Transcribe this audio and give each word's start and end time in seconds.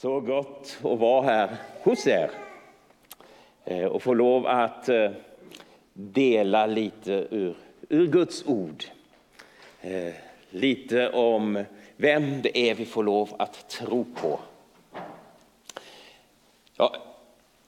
Så 0.00 0.20
gott 0.20 0.78
att 0.78 0.98
vara 0.98 1.22
här 1.22 1.56
hos 1.82 2.06
er 2.06 2.30
eh, 3.64 3.84
och 3.84 4.02
få 4.02 4.14
lov 4.14 4.46
att 4.46 4.88
eh, 4.88 5.10
dela 5.92 6.66
lite 6.66 7.12
ur, 7.30 7.56
ur 7.88 8.06
Guds 8.06 8.46
ord. 8.46 8.84
Eh, 9.80 10.14
lite 10.50 11.10
om 11.10 11.64
vem 11.96 12.42
det 12.42 12.58
är 12.58 12.74
vi 12.74 12.86
får 12.86 13.02
lov 13.02 13.34
att 13.38 13.68
tro 13.68 14.04
på. 14.04 14.40
Ja, 16.76 16.96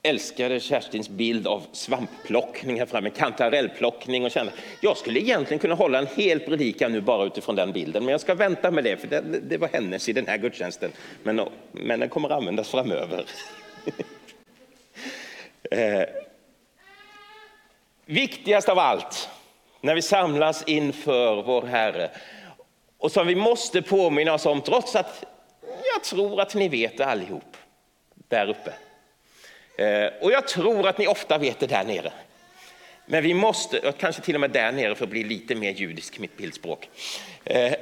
älskade 0.03 0.61
Kerstins 0.61 1.09
bild 1.09 1.47
av 1.47 1.67
svampplockning 1.73 2.79
här 2.79 2.87
framme, 2.87 3.11
kantarellplockning 3.11 4.25
och 4.25 4.31
kände 4.31 4.53
jag 4.81 4.97
skulle 4.97 5.21
egentligen 5.21 5.59
kunna 5.59 5.75
hålla 5.75 5.99
en 5.99 6.07
hel 6.17 6.41
predikan 6.41 6.93
nu 6.93 7.01
bara 7.01 7.25
utifrån 7.25 7.57
den 7.57 7.73
bilden, 7.73 8.05
men 8.05 8.13
jag 8.13 8.21
ska 8.21 8.35
vänta 8.35 8.71
med 8.71 8.85
det 8.85 8.97
för 8.97 9.07
det, 9.09 9.21
det 9.21 9.57
var 9.57 9.69
hennes 9.69 10.09
i 10.09 10.13
den 10.13 10.27
här 10.27 10.39
gudstjänsten. 10.39 10.93
Men, 11.23 11.49
men 11.73 12.01
den 12.01 12.09
kommer 12.09 12.31
användas 12.31 12.71
framöver. 12.71 13.25
eh, 15.71 16.03
viktigast 18.05 18.69
av 18.69 18.79
allt 18.79 19.29
när 19.81 19.95
vi 19.95 20.03
samlas 20.03 20.65
inför 20.67 21.43
vår 21.43 21.63
Herre 21.63 22.11
och 22.99 23.13
som 23.13 23.27
vi 23.27 23.35
måste 23.35 23.83
påminna 23.83 24.35
oss 24.35 24.47
om 24.47 24.61
trots 24.61 24.97
att 24.97 25.25
jag 25.95 26.05
tror 26.05 26.41
att 26.41 26.55
ni 26.55 26.69
vet 26.69 26.99
det 26.99 27.07
allihop 27.07 27.57
där 28.29 28.49
uppe 28.49 28.73
Eh, 29.81 30.13
och 30.21 30.33
jag 30.33 30.49
tror 30.49 30.89
att 30.89 30.99
ni 30.99 31.07
ofta 31.07 31.39
vet 31.39 31.59
det 31.59 31.67
där 31.67 31.85
nere. 31.85 32.13
Men 33.07 33.23
vi 33.23 33.35
måste, 33.35 33.93
kanske 33.99 34.23
till 34.23 34.35
och 34.35 34.41
med 34.41 34.51
där 34.51 34.73
nere 34.73 34.95
för 34.95 35.05
att 35.05 35.11
bli 35.11 35.25
lite 35.25 35.55
mer 35.55 35.73
judisk, 35.73 36.19
mitt 36.19 36.37
bildspråk. 36.37 36.89
Eh, 37.45 37.73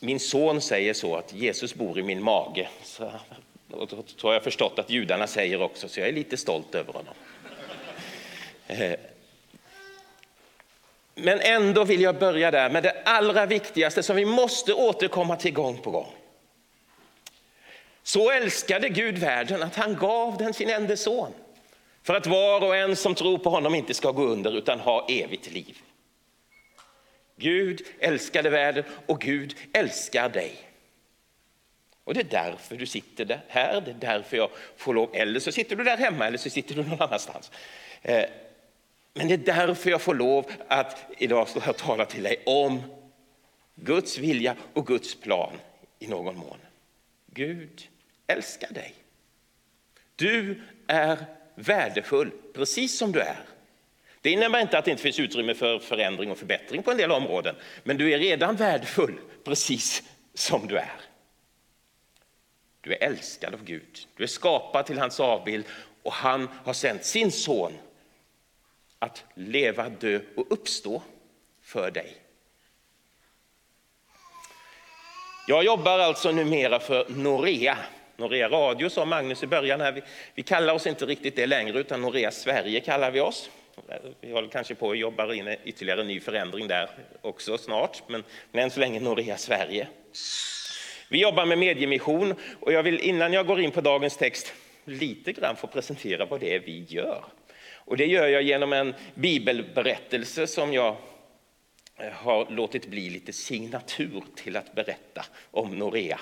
min 0.00 0.20
son 0.20 0.60
säger 0.60 0.94
så 0.94 1.16
att 1.16 1.32
Jesus 1.32 1.74
bor 1.74 1.98
i 1.98 2.02
min 2.02 2.22
mage. 2.22 2.68
Så, 2.82 3.10
och 3.70 3.90
så 4.16 4.28
har 4.28 4.34
jag 4.34 4.44
förstått 4.44 4.78
att 4.78 4.90
judarna 4.90 5.26
säger 5.26 5.62
också, 5.62 5.88
så 5.88 6.00
jag 6.00 6.08
är 6.08 6.12
lite 6.12 6.36
stolt 6.36 6.74
över 6.74 6.92
honom. 6.92 7.14
Eh, 8.66 8.94
men 11.14 11.40
ändå 11.40 11.84
vill 11.84 12.00
jag 12.00 12.18
börja 12.18 12.50
där 12.50 12.70
med 12.70 12.82
det 12.82 13.02
allra 13.04 13.46
viktigaste 13.46 14.02
som 14.02 14.16
vi 14.16 14.24
måste 14.24 14.74
återkomma 14.74 15.36
till 15.36 15.52
gång 15.52 15.78
på 15.78 15.90
gång. 15.90 16.12
Så 18.06 18.30
älskade 18.30 18.88
Gud 18.88 19.18
världen 19.18 19.62
att 19.62 19.76
han 19.76 19.96
gav 19.96 20.36
den 20.36 20.54
sin 20.54 20.70
enda 20.70 20.96
son 20.96 21.32
för 22.02 22.14
att 22.14 22.26
var 22.26 22.64
och 22.64 22.76
en 22.76 22.96
som 22.96 23.14
tror 23.14 23.38
på 23.38 23.50
honom 23.50 23.74
inte 23.74 23.94
ska 23.94 24.10
gå 24.10 24.24
under 24.24 24.56
utan 24.56 24.80
ha 24.80 25.06
evigt 25.08 25.52
liv. 25.52 25.78
Gud 27.36 27.82
älskade 27.98 28.50
världen 28.50 28.84
och 29.06 29.20
Gud 29.20 29.56
älskar 29.72 30.28
dig. 30.28 30.56
Och 32.04 32.14
det 32.14 32.20
är 32.20 32.24
därför 32.24 32.76
du 32.76 32.86
sitter 32.86 33.40
här, 33.48 33.80
det 33.80 33.90
är 33.90 33.94
därför 33.94 34.36
jag 34.36 34.50
får 34.76 34.94
lov, 34.94 35.10
eller 35.12 35.40
så 35.40 35.52
sitter 35.52 35.76
du 35.76 35.84
där 35.84 35.96
hemma 35.96 36.26
eller 36.26 36.38
så 36.38 36.50
sitter 36.50 36.74
du 36.74 36.84
någon 36.84 37.02
annanstans. 37.02 37.50
Eh, 38.02 38.24
men 39.14 39.28
det 39.28 39.34
är 39.34 39.66
därför 39.66 39.90
jag 39.90 40.02
får 40.02 40.14
lov 40.14 40.52
att 40.68 41.06
idag 41.18 41.48
stå 41.48 41.60
här 41.60 41.70
och 41.70 41.76
tala 41.76 42.04
till 42.04 42.22
dig 42.22 42.42
om 42.46 42.82
Guds 43.74 44.18
vilja 44.18 44.56
och 44.72 44.86
Guds 44.86 45.14
plan 45.14 45.52
i 45.98 46.06
någon 46.06 46.36
mån. 46.36 46.58
Gud 47.26 47.88
älskar 48.26 48.72
dig. 48.72 48.94
Du 50.16 50.62
är 50.86 51.24
värdefull 51.54 52.30
precis 52.54 52.98
som 52.98 53.12
du 53.12 53.20
är. 53.20 53.38
Det 54.20 54.30
innebär 54.30 54.60
inte 54.60 54.78
att 54.78 54.84
det 54.84 54.90
inte 54.90 55.02
finns 55.02 55.20
utrymme 55.20 55.54
för 55.54 55.78
förändring 55.78 56.30
och 56.30 56.38
förbättring 56.38 56.82
på 56.82 56.90
en 56.90 56.96
del 56.96 57.12
områden, 57.12 57.54
men 57.84 57.96
du 57.96 58.12
är 58.12 58.18
redan 58.18 58.56
värdefull 58.56 59.20
precis 59.44 60.02
som 60.34 60.66
du 60.66 60.78
är. 60.78 61.00
Du 62.80 62.92
är 62.92 63.02
älskad 63.02 63.54
av 63.54 63.64
Gud, 63.64 64.06
du 64.16 64.22
är 64.22 64.28
skapad 64.28 64.86
till 64.86 64.98
hans 64.98 65.20
avbild 65.20 65.64
och 66.02 66.12
han 66.12 66.48
har 66.64 66.72
sänt 66.72 67.04
sin 67.04 67.32
son 67.32 67.72
att 68.98 69.24
leva, 69.34 69.88
dö 69.88 70.20
och 70.36 70.52
uppstå 70.52 71.02
för 71.62 71.90
dig. 71.90 72.16
Jag 75.48 75.64
jobbar 75.64 75.98
alltså 75.98 76.32
numera 76.32 76.80
för 76.80 77.06
Norea, 77.08 77.78
Norea 78.16 78.48
Radio 78.48 78.90
sa 78.90 79.04
Magnus 79.04 79.42
i 79.42 79.46
början. 79.46 79.80
Här. 79.80 79.92
Vi, 79.92 80.02
vi 80.34 80.42
kallar 80.42 80.74
oss 80.74 80.86
inte 80.86 81.06
riktigt 81.06 81.36
det 81.36 81.46
längre, 81.46 81.78
utan 81.78 82.02
Norea 82.02 82.30
Sverige 82.30 82.80
kallar 82.80 83.10
vi 83.10 83.20
oss. 83.20 83.50
Vi 84.20 84.32
håller 84.32 84.48
kanske 84.48 84.74
på 84.74 84.90
att 84.90 84.98
jobba 84.98 85.34
in 85.34 85.56
ytterligare 85.64 86.00
en 86.00 86.06
ny 86.06 86.20
förändring 86.20 86.68
där 86.68 86.90
också 87.20 87.58
snart, 87.58 88.02
men, 88.08 88.24
men 88.52 88.64
än 88.64 88.70
så 88.70 88.80
länge 88.80 89.00
Norea 89.00 89.36
Sverige. 89.36 89.88
Vi 91.08 91.20
jobbar 91.20 91.46
med 91.46 91.58
mediemission 91.58 92.34
och 92.60 92.72
jag 92.72 92.82
vill 92.82 93.00
innan 93.00 93.32
jag 93.32 93.46
går 93.46 93.60
in 93.60 93.70
på 93.70 93.80
dagens 93.80 94.16
text 94.16 94.52
lite 94.84 95.32
grann 95.32 95.56
få 95.56 95.66
presentera 95.66 96.24
vad 96.24 96.40
det 96.40 96.54
är 96.54 96.60
vi 96.60 96.84
gör. 96.88 97.24
Och 97.74 97.96
det 97.96 98.06
gör 98.06 98.28
jag 98.28 98.42
genom 98.42 98.72
en 98.72 98.94
bibelberättelse 99.14 100.46
som 100.46 100.72
jag 100.72 100.96
eh, 101.96 102.12
har 102.12 102.50
låtit 102.50 102.86
bli 102.86 103.10
lite 103.10 103.32
signatur 103.32 104.22
till 104.36 104.56
att 104.56 104.74
berätta 104.74 105.24
om 105.50 105.78
Norea. 105.78 106.20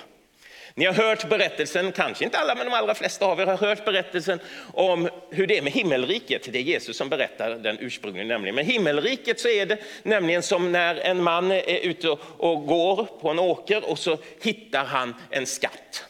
Ni 0.77 0.85
har 0.85 0.93
hört 0.93 1.29
berättelsen, 1.29 1.91
kanske 1.91 2.25
inte 2.25 2.37
alla, 2.37 2.55
men 2.55 2.65
de 2.65 2.73
allra 2.73 2.95
flesta 2.95 3.25
av 3.25 3.39
er 3.39 3.45
har 3.45 3.57
hört 3.57 3.85
berättelsen 3.85 4.39
om 4.73 5.09
hur 5.29 5.47
det 5.47 5.57
är 5.57 5.61
med 5.61 5.73
himmelriket. 5.73 6.47
Det 6.51 6.59
är 6.59 6.63
Jesus 6.63 6.97
som 6.97 7.09
berättar 7.09 7.49
den 7.49 7.77
ursprungligen. 7.79 8.27
Nämligen. 8.27 8.55
Men 8.55 8.65
himmelriket 8.65 9.39
så 9.39 9.47
är 9.47 9.65
det 9.65 9.79
nämligen 10.03 10.43
som 10.43 10.71
när 10.71 10.95
en 10.95 11.23
man 11.23 11.51
är 11.51 11.79
ute 11.79 12.09
och 12.37 12.65
går 12.65 13.07
på 13.21 13.29
en 13.29 13.39
åker 13.39 13.89
och 13.89 13.99
så 13.99 14.17
hittar 14.41 14.85
han 14.85 15.15
en 15.29 15.45
skatt. 15.45 16.05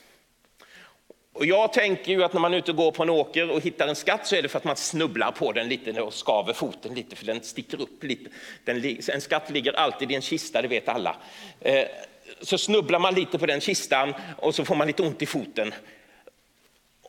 Och 1.34 1.46
jag 1.46 1.74
tänker 1.74 2.12
ju 2.12 2.24
att 2.24 2.34
när 2.34 2.42
man 2.42 2.54
är 2.54 2.58
ute 2.58 2.72
och 2.72 2.78
går 2.78 2.92
på 2.92 3.04
en 3.04 3.10
åker 3.10 3.50
och 3.50 3.62
hittar 3.62 3.88
en 3.88 3.96
skatt 3.96 4.28
så 4.28 4.36
är 4.36 4.42
det 4.42 4.50
för 4.50 4.58
att 4.58 4.64
man 4.64 4.76
snubblar 4.76 5.32
på 5.32 5.52
den 5.52 5.70
lite 5.70 6.02
och 6.02 6.14
skaver 6.14 6.54
foten 6.54 6.94
lite 6.94 7.16
för 7.16 7.26
den 7.26 7.42
sticker 7.42 7.82
upp 7.82 8.04
lite. 8.04 8.30
Den, 8.64 8.98
en 9.14 9.22
skatt 9.22 9.50
ligger 9.50 9.74
alltid 9.74 10.12
i 10.12 10.16
en 10.16 10.22
kista, 10.22 10.62
det 10.62 10.68
vet 10.68 10.90
alla. 10.90 11.16
Eh, 11.60 11.86
så 12.42 12.58
snubblar 12.58 13.00
man 13.00 13.14
lite 13.14 13.38
på 13.38 13.46
den 13.46 13.62
kistan 13.62 14.14
och 14.38 14.56
så 14.56 14.66
får 14.66 14.76
man 14.76 14.88
lite 14.88 15.04
ont 15.04 15.22
i 15.22 15.26
foten. 15.26 15.74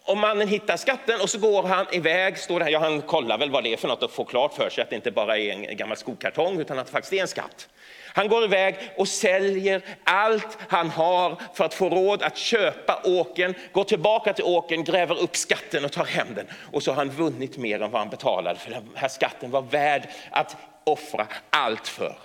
Och 0.07 0.17
mannen 0.17 0.49
hittar 0.49 0.77
skatten 0.77 1.21
och 1.21 1.31
så 1.31 1.39
går 1.39 1.63
han 1.63 1.87
iväg, 1.93 2.39
står 2.39 2.61
där, 2.61 2.69
ja, 2.69 2.79
han 2.79 3.03
kollar 3.03 3.39
väl 3.39 3.51
vad 3.51 3.65
det 3.65 3.73
är 3.73 3.77
för 3.77 3.89
något 3.89 4.03
och 4.03 4.11
får 4.11 4.25
klart 4.25 4.55
för 4.55 4.71
sig 4.71 4.83
att 4.83 4.91
det 4.91 4.97
inte 4.97 5.11
bara 5.11 5.39
är 5.39 5.51
en 5.51 5.77
gammal 5.77 5.97
skokartong 5.97 6.61
utan 6.61 6.79
att 6.79 6.87
det 6.87 6.93
faktiskt 6.93 7.13
är 7.13 7.21
en 7.21 7.29
skatt. 7.29 7.69
Han 8.17 8.29
går 8.29 8.45
iväg 8.45 8.77
och 8.97 9.09
säljer 9.09 9.83
allt 10.05 10.59
han 10.69 10.91
har 10.91 11.37
för 11.55 11.65
att 11.65 11.75
få 11.75 11.89
råd 11.89 12.23
att 12.23 12.37
köpa 12.37 13.01
åken, 13.05 13.55
går 13.73 13.85
tillbaka 13.85 14.33
till 14.33 14.45
åken, 14.45 14.85
gräver 14.85 15.19
upp 15.23 15.37
skatten 15.37 15.85
och 15.85 15.93
tar 15.93 16.05
hem 16.05 16.35
den. 16.35 16.47
Och 16.73 16.83
så 16.83 16.91
har 16.91 16.97
han 16.97 17.11
vunnit 17.11 17.57
mer 17.57 17.83
än 17.83 17.91
vad 17.91 18.01
han 18.01 18.11
betalade 18.11 18.59
för 18.59 18.71
den 18.71 18.91
här 18.95 19.09
skatten 19.09 19.51
var 19.51 19.63
värd 19.63 20.09
att 20.31 20.57
offra 20.85 21.27
allt 21.51 21.89
för. 21.89 22.17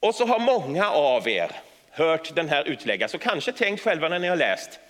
Och 0.00 0.14
så 0.14 0.26
har 0.26 0.38
många 0.38 0.90
av 0.90 1.28
er 1.28 1.50
hört 1.90 2.34
den 2.34 2.48
här 2.48 2.68
utläggas 2.68 3.14
och 3.14 3.20
kanske 3.20 3.52
tänkt 3.52 3.80
själva 3.80 4.08
när 4.08 4.18
ni 4.18 4.28
har 4.28 4.36
läst 4.36 4.80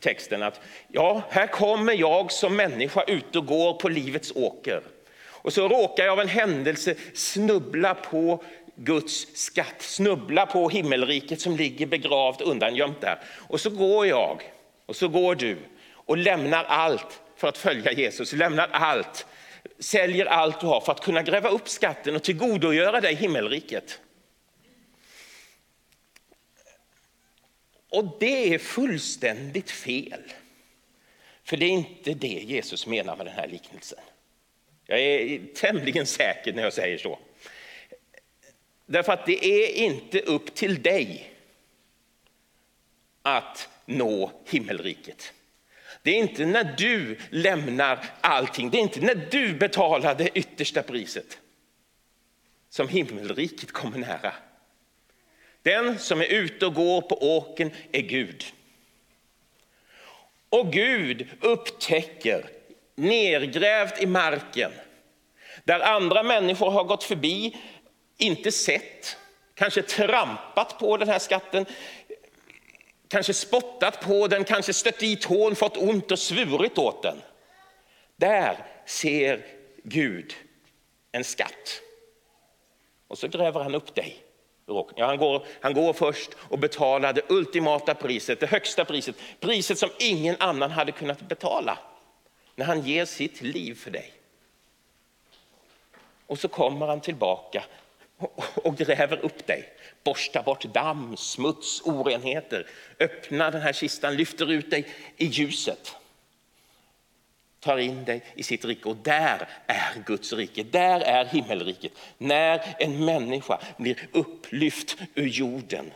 texten 0.00 0.42
att 0.42 0.60
ja, 0.88 1.22
här 1.30 1.46
kommer 1.46 1.92
jag 1.92 2.32
som 2.32 2.56
människa 2.56 3.02
ut 3.02 3.36
och 3.36 3.46
går 3.46 3.74
på 3.74 3.88
livets 3.88 4.32
åker. 4.34 4.82
Och 5.24 5.52
så 5.52 5.68
råkar 5.68 6.04
jag 6.04 6.12
av 6.12 6.20
en 6.20 6.28
händelse 6.28 6.94
snubbla 7.14 7.94
på 7.94 8.42
Guds 8.74 9.26
skatt, 9.34 9.82
snubbla 9.82 10.46
på 10.46 10.68
himmelriket 10.68 11.40
som 11.40 11.56
ligger 11.56 11.86
begravt 11.86 12.40
undangömt 12.40 13.00
där. 13.00 13.18
Och 13.48 13.60
så 13.60 13.70
går 13.70 14.06
jag, 14.06 14.42
och 14.86 14.96
så 14.96 15.08
går 15.08 15.34
du, 15.34 15.56
och 15.94 16.16
lämnar 16.16 16.64
allt 16.64 17.20
för 17.36 17.48
att 17.48 17.58
följa 17.58 17.92
Jesus, 17.92 18.32
lämnar 18.32 18.68
allt, 18.72 19.26
säljer 19.78 20.26
allt 20.26 20.60
du 20.60 20.66
har 20.66 20.80
för 20.80 20.92
att 20.92 21.00
kunna 21.00 21.22
gräva 21.22 21.48
upp 21.48 21.68
skatten 21.68 22.16
och 22.16 22.22
tillgodogöra 22.22 23.00
dig 23.00 23.14
himmelriket. 23.14 24.00
Och 27.92 28.16
det 28.20 28.54
är 28.54 28.58
fullständigt 28.58 29.70
fel. 29.70 30.22
För 31.44 31.56
det 31.56 31.66
är 31.66 31.70
inte 31.70 32.14
det 32.14 32.26
Jesus 32.26 32.86
menar 32.86 33.16
med 33.16 33.26
den 33.26 33.34
här 33.34 33.48
liknelsen. 33.48 33.98
Jag 34.86 35.00
är 35.00 35.40
tämligen 35.54 36.06
säker 36.06 36.52
när 36.52 36.62
jag 36.62 36.72
säger 36.72 36.98
så. 36.98 37.18
Därför 38.86 39.12
att 39.12 39.26
det 39.26 39.44
är 39.44 39.84
inte 39.84 40.20
upp 40.20 40.54
till 40.54 40.82
dig 40.82 41.32
att 43.22 43.68
nå 43.86 44.32
himmelriket. 44.46 45.32
Det 46.02 46.10
är 46.10 46.18
inte 46.18 46.46
när 46.46 46.74
du 46.78 47.18
lämnar 47.30 48.06
allting, 48.20 48.70
det 48.70 48.78
är 48.78 48.82
inte 48.82 49.00
när 49.00 49.28
du 49.30 49.54
betalar 49.54 50.14
det 50.14 50.38
yttersta 50.38 50.82
priset 50.82 51.38
som 52.68 52.88
himmelriket 52.88 53.72
kommer 53.72 53.98
nära. 53.98 54.34
Den 55.62 55.98
som 55.98 56.20
är 56.20 56.32
ute 56.32 56.66
och 56.66 56.74
går 56.74 57.00
på 57.00 57.36
åken 57.36 57.70
är 57.92 58.02
Gud. 58.02 58.44
Och 60.48 60.72
Gud 60.72 61.28
upptäcker 61.40 62.50
nergrävt 62.94 64.02
i 64.02 64.06
marken 64.06 64.72
där 65.64 65.80
andra 65.80 66.22
människor 66.22 66.70
har 66.70 66.84
gått 66.84 67.04
förbi, 67.04 67.56
inte 68.16 68.52
sett, 68.52 69.16
kanske 69.54 69.82
trampat 69.82 70.78
på 70.78 70.96
den 70.96 71.08
här 71.08 71.18
skatten, 71.18 71.66
kanske 73.08 73.34
spottat 73.34 74.00
på 74.00 74.28
den, 74.28 74.44
kanske 74.44 74.72
stött 74.72 75.02
i 75.02 75.16
tån, 75.16 75.56
fått 75.56 75.76
ont 75.76 76.10
och 76.10 76.18
svurit 76.18 76.78
åt 76.78 77.02
den. 77.02 77.22
Där 78.16 78.66
ser 78.86 79.46
Gud 79.84 80.34
en 81.12 81.24
skatt. 81.24 81.82
Och 83.08 83.18
så 83.18 83.28
gräver 83.28 83.60
han 83.60 83.74
upp 83.74 83.94
dig. 83.94 84.16
Ja, 84.66 85.06
han, 85.06 85.18
går, 85.18 85.46
han 85.60 85.74
går 85.74 85.92
först 85.92 86.30
och 86.48 86.58
betalar 86.58 87.12
det 87.12 87.22
ultimata 87.28 87.94
priset, 87.94 88.40
det 88.40 88.46
högsta 88.46 88.84
priset, 88.84 89.16
priset 89.40 89.78
som 89.78 89.90
ingen 89.98 90.36
annan 90.38 90.70
hade 90.70 90.92
kunnat 90.92 91.20
betala. 91.20 91.78
När 92.56 92.66
han 92.66 92.82
ger 92.82 93.04
sitt 93.04 93.42
liv 93.42 93.74
för 93.74 93.90
dig. 93.90 94.12
Och 96.26 96.38
så 96.38 96.48
kommer 96.48 96.86
han 96.86 97.00
tillbaka 97.00 97.64
och 98.54 98.76
gräver 98.76 99.24
upp 99.24 99.46
dig, 99.46 99.72
borstar 100.04 100.42
bort 100.42 100.64
damm, 100.64 101.16
smuts, 101.16 101.82
orenheter, 101.84 102.66
öppnar 103.00 103.50
den 103.50 103.60
här 103.60 103.72
kistan, 103.72 104.16
lyfter 104.16 104.52
ut 104.52 104.70
dig 104.70 104.86
i 105.16 105.26
ljuset 105.26 105.96
tar 107.62 107.78
in 107.78 108.04
dig 108.04 108.24
i 108.34 108.42
sitt 108.42 108.64
rike 108.64 108.88
och 108.88 108.96
där 108.96 109.48
är 109.66 110.02
Guds 110.06 110.32
rike, 110.32 110.62
där 110.62 111.00
är 111.00 111.24
himmelriket. 111.24 111.92
När 112.18 112.76
en 112.78 113.04
människa 113.04 113.60
blir 113.76 114.08
upplyft 114.12 114.96
ur 115.14 115.26
jorden 115.26 115.92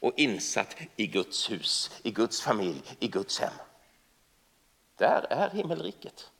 och 0.00 0.12
insatt 0.16 0.76
i 0.96 1.06
Guds 1.06 1.50
hus, 1.50 2.00
i 2.02 2.10
Guds 2.10 2.42
familj, 2.42 2.82
i 2.98 3.08
Guds 3.08 3.40
hem. 3.40 3.52
Där 4.96 5.26
är 5.30 5.50
himmelriket. 5.50 6.30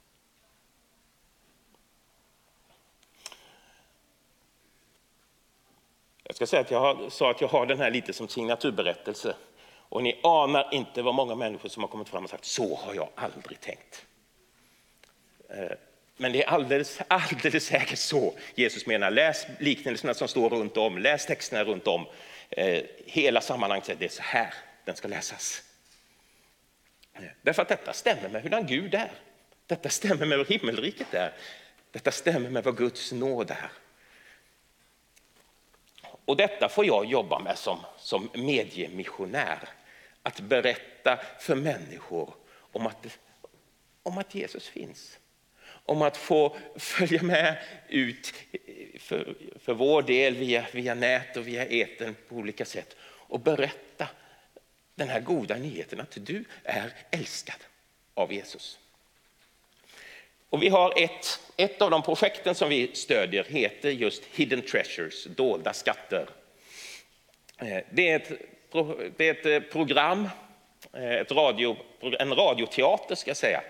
Jag 6.22 6.36
ska 6.36 6.46
säga 6.46 6.62
att 6.62 6.70
jag 6.70 6.80
har, 6.80 7.10
sa 7.10 7.30
att 7.30 7.40
jag 7.40 7.48
har 7.48 7.66
den 7.66 7.78
här 7.78 7.90
lite 7.90 8.12
som 8.12 8.28
signaturberättelse. 8.28 9.36
Och 9.88 10.02
ni 10.02 10.20
anar 10.22 10.68
inte 10.72 11.02
vad 11.02 11.14
många 11.14 11.34
människor 11.34 11.68
som 11.68 11.82
har 11.82 11.88
kommit 11.88 12.08
fram 12.08 12.24
och 12.24 12.30
sagt 12.30 12.44
så 12.44 12.76
har 12.76 12.94
jag 12.94 13.08
aldrig 13.14 13.60
tänkt. 13.60 14.06
Eh, 15.48 15.76
men 16.16 16.32
det 16.32 16.44
är 16.44 16.48
alldeles, 16.48 17.00
alldeles 17.08 17.66
säkert 17.66 17.98
så 17.98 18.34
Jesus 18.54 18.86
menar. 18.86 19.10
Läs 19.10 19.46
liknelserna 19.58 20.14
som 20.14 20.28
står 20.28 20.50
runt 20.50 20.76
om, 20.76 20.98
läs 20.98 21.26
texterna 21.26 21.64
runt 21.64 21.86
om. 21.86 22.06
Eh, 22.50 22.82
hela 23.06 23.40
sammanhanget, 23.40 23.98
det 23.98 24.04
är 24.04 24.08
så 24.08 24.22
här 24.22 24.54
den 24.84 24.96
ska 24.96 25.08
läsas. 25.08 25.62
Eh, 27.14 27.22
därför 27.42 27.62
att 27.62 27.68
detta 27.68 27.92
stämmer 27.92 28.28
med 28.28 28.42
hurdan 28.42 28.66
Gud 28.66 28.94
är. 28.94 29.10
Detta 29.66 29.88
stämmer 29.88 30.26
med 30.26 30.38
hur 30.38 30.44
himmelriket 30.44 31.14
är. 31.14 31.32
Detta 31.90 32.10
stämmer 32.10 32.50
med 32.50 32.64
vad 32.64 32.76
Guds 32.76 33.12
nåd 33.12 33.50
är. 33.50 33.70
Och 36.24 36.36
detta 36.36 36.68
får 36.68 36.86
jag 36.86 37.04
jobba 37.04 37.38
med 37.38 37.58
som, 37.58 37.78
som 37.98 38.30
mediemissionär. 38.34 39.68
Att 40.26 40.40
berätta 40.40 41.20
för 41.38 41.54
människor 41.54 42.34
om 42.72 42.86
att, 42.86 43.18
om 44.02 44.18
att 44.18 44.34
Jesus 44.34 44.68
finns. 44.68 45.18
Om 45.68 46.02
att 46.02 46.16
få 46.16 46.56
följa 46.76 47.22
med 47.22 47.58
ut 47.88 48.34
för, 48.98 49.36
för 49.58 49.74
vår 49.74 50.02
del 50.02 50.34
via, 50.34 50.66
via 50.72 50.94
nät 50.94 51.36
och 51.36 51.48
via 51.48 51.66
eten 51.66 52.16
på 52.28 52.34
olika 52.34 52.64
sätt 52.64 52.96
och 53.00 53.40
berätta 53.40 54.08
den 54.94 55.08
här 55.08 55.20
goda 55.20 55.56
nyheten 55.56 56.00
att 56.00 56.16
du 56.20 56.44
är 56.64 56.92
älskad 57.10 57.60
av 58.14 58.32
Jesus. 58.32 58.78
Och 60.48 60.62
vi 60.62 60.68
har 60.68 61.02
ett, 61.02 61.40
ett 61.56 61.82
av 61.82 61.90
de 61.90 62.02
projekten 62.02 62.54
som 62.54 62.68
vi 62.68 62.90
stödjer 62.94 63.44
heter 63.44 63.90
just 63.90 64.24
Hidden 64.24 64.62
Treasures, 64.62 65.24
dolda 65.24 65.72
skatter. 65.72 66.28
Eh, 67.58 67.78
det 67.90 68.08
är 68.08 68.16
ett, 68.16 68.55
det 69.16 69.28
är 69.28 69.30
ett 69.30 69.46
eh, 69.46 69.70
program, 69.72 70.28
eh, 70.92 71.10
ett 71.10 71.32
radio, 71.32 71.76
en 72.00 72.34
radioteater 72.34 73.14
ska 73.14 73.30
jag 73.30 73.36
säga, 73.36 73.60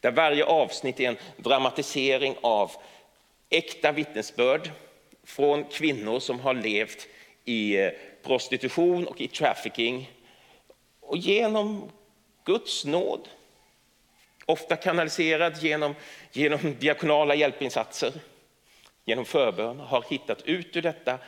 där 0.00 0.10
varje 0.10 0.44
avsnitt 0.44 1.00
är 1.00 1.08
en 1.08 1.16
dramatisering 1.36 2.36
av 2.40 2.70
äkta 3.50 3.92
vittnesbörd 3.92 4.70
från 5.24 5.64
kvinnor 5.64 6.20
som 6.20 6.40
har 6.40 6.54
levt 6.54 7.08
i 7.44 7.76
eh, 7.76 7.90
prostitution 8.22 9.06
och 9.06 9.20
i 9.20 9.28
trafficking. 9.28 10.10
Och 11.00 11.16
genom 11.16 11.90
Guds 12.44 12.84
nåd 12.84 13.28
ofta 14.46 14.76
kanaliserad 14.76 15.62
genom, 15.62 15.94
genom 16.32 16.76
diakonala 16.78 17.34
hjälpinsatser, 17.34 18.12
genom 19.04 19.24
förbön, 19.24 19.80
har 19.80 20.04
hittat 20.10 20.42
ut 20.42 20.76
ur 20.76 20.82
detta 20.82 21.18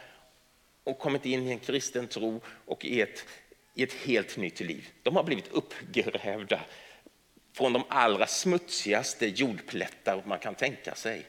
och 0.85 0.99
kommit 0.99 1.27
in 1.27 1.49
i 1.49 1.51
en 1.51 1.59
kristen 1.59 2.07
tro 2.07 2.41
och 2.67 2.85
i 2.85 3.01
ett, 3.01 3.27
i 3.75 3.83
ett 3.83 3.93
helt 3.93 4.37
nytt 4.37 4.61
liv. 4.61 4.89
De 5.03 5.17
har 5.17 5.23
blivit 5.23 5.53
uppgrävda 5.53 6.61
från 7.53 7.73
de 7.73 7.83
allra 7.89 8.27
smutsigaste 8.27 9.27
jordplättar 9.27 10.23
man 10.27 10.39
kan 10.39 10.55
tänka 10.55 10.95
sig. 10.95 11.27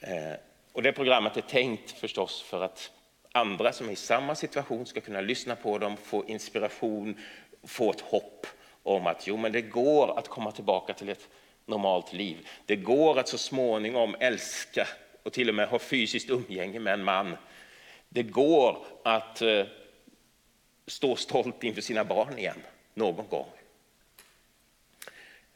Eh, 0.00 0.34
och 0.72 0.82
det 0.82 0.92
programmet 0.92 1.36
är 1.36 1.40
tänkt 1.40 1.90
förstås 1.90 2.42
för 2.42 2.62
att 2.62 2.90
andra 3.32 3.72
som 3.72 3.88
är 3.88 3.92
i 3.92 3.96
samma 3.96 4.34
situation 4.34 4.86
ska 4.86 5.00
kunna 5.00 5.20
lyssna 5.20 5.56
på 5.56 5.78
dem, 5.78 5.96
få 5.96 6.24
inspiration, 6.26 7.20
få 7.62 7.90
ett 7.90 8.00
hopp 8.00 8.46
om 8.82 9.06
att 9.06 9.26
jo, 9.26 9.36
men 9.36 9.52
det 9.52 9.62
går 9.62 10.18
att 10.18 10.28
komma 10.28 10.52
tillbaka 10.52 10.94
till 10.94 11.08
ett 11.08 11.28
normalt 11.66 12.12
liv. 12.12 12.48
Det 12.66 12.76
går 12.76 13.18
att 13.18 13.28
så 13.28 13.38
småningom 13.38 14.16
älska 14.20 14.86
och 15.22 15.32
till 15.32 15.48
och 15.48 15.54
med 15.54 15.68
ha 15.68 15.78
fysiskt 15.78 16.30
umgänge 16.30 16.80
med 16.80 16.92
en 16.92 17.04
man. 17.04 17.36
Det 18.08 18.22
går 18.22 18.86
att 19.04 19.42
eh, 19.42 19.66
stå 20.86 21.16
stolt 21.16 21.64
inför 21.64 21.80
sina 21.80 22.04
barn 22.04 22.38
igen 22.38 22.62
någon 22.94 23.28
gång. 23.28 23.46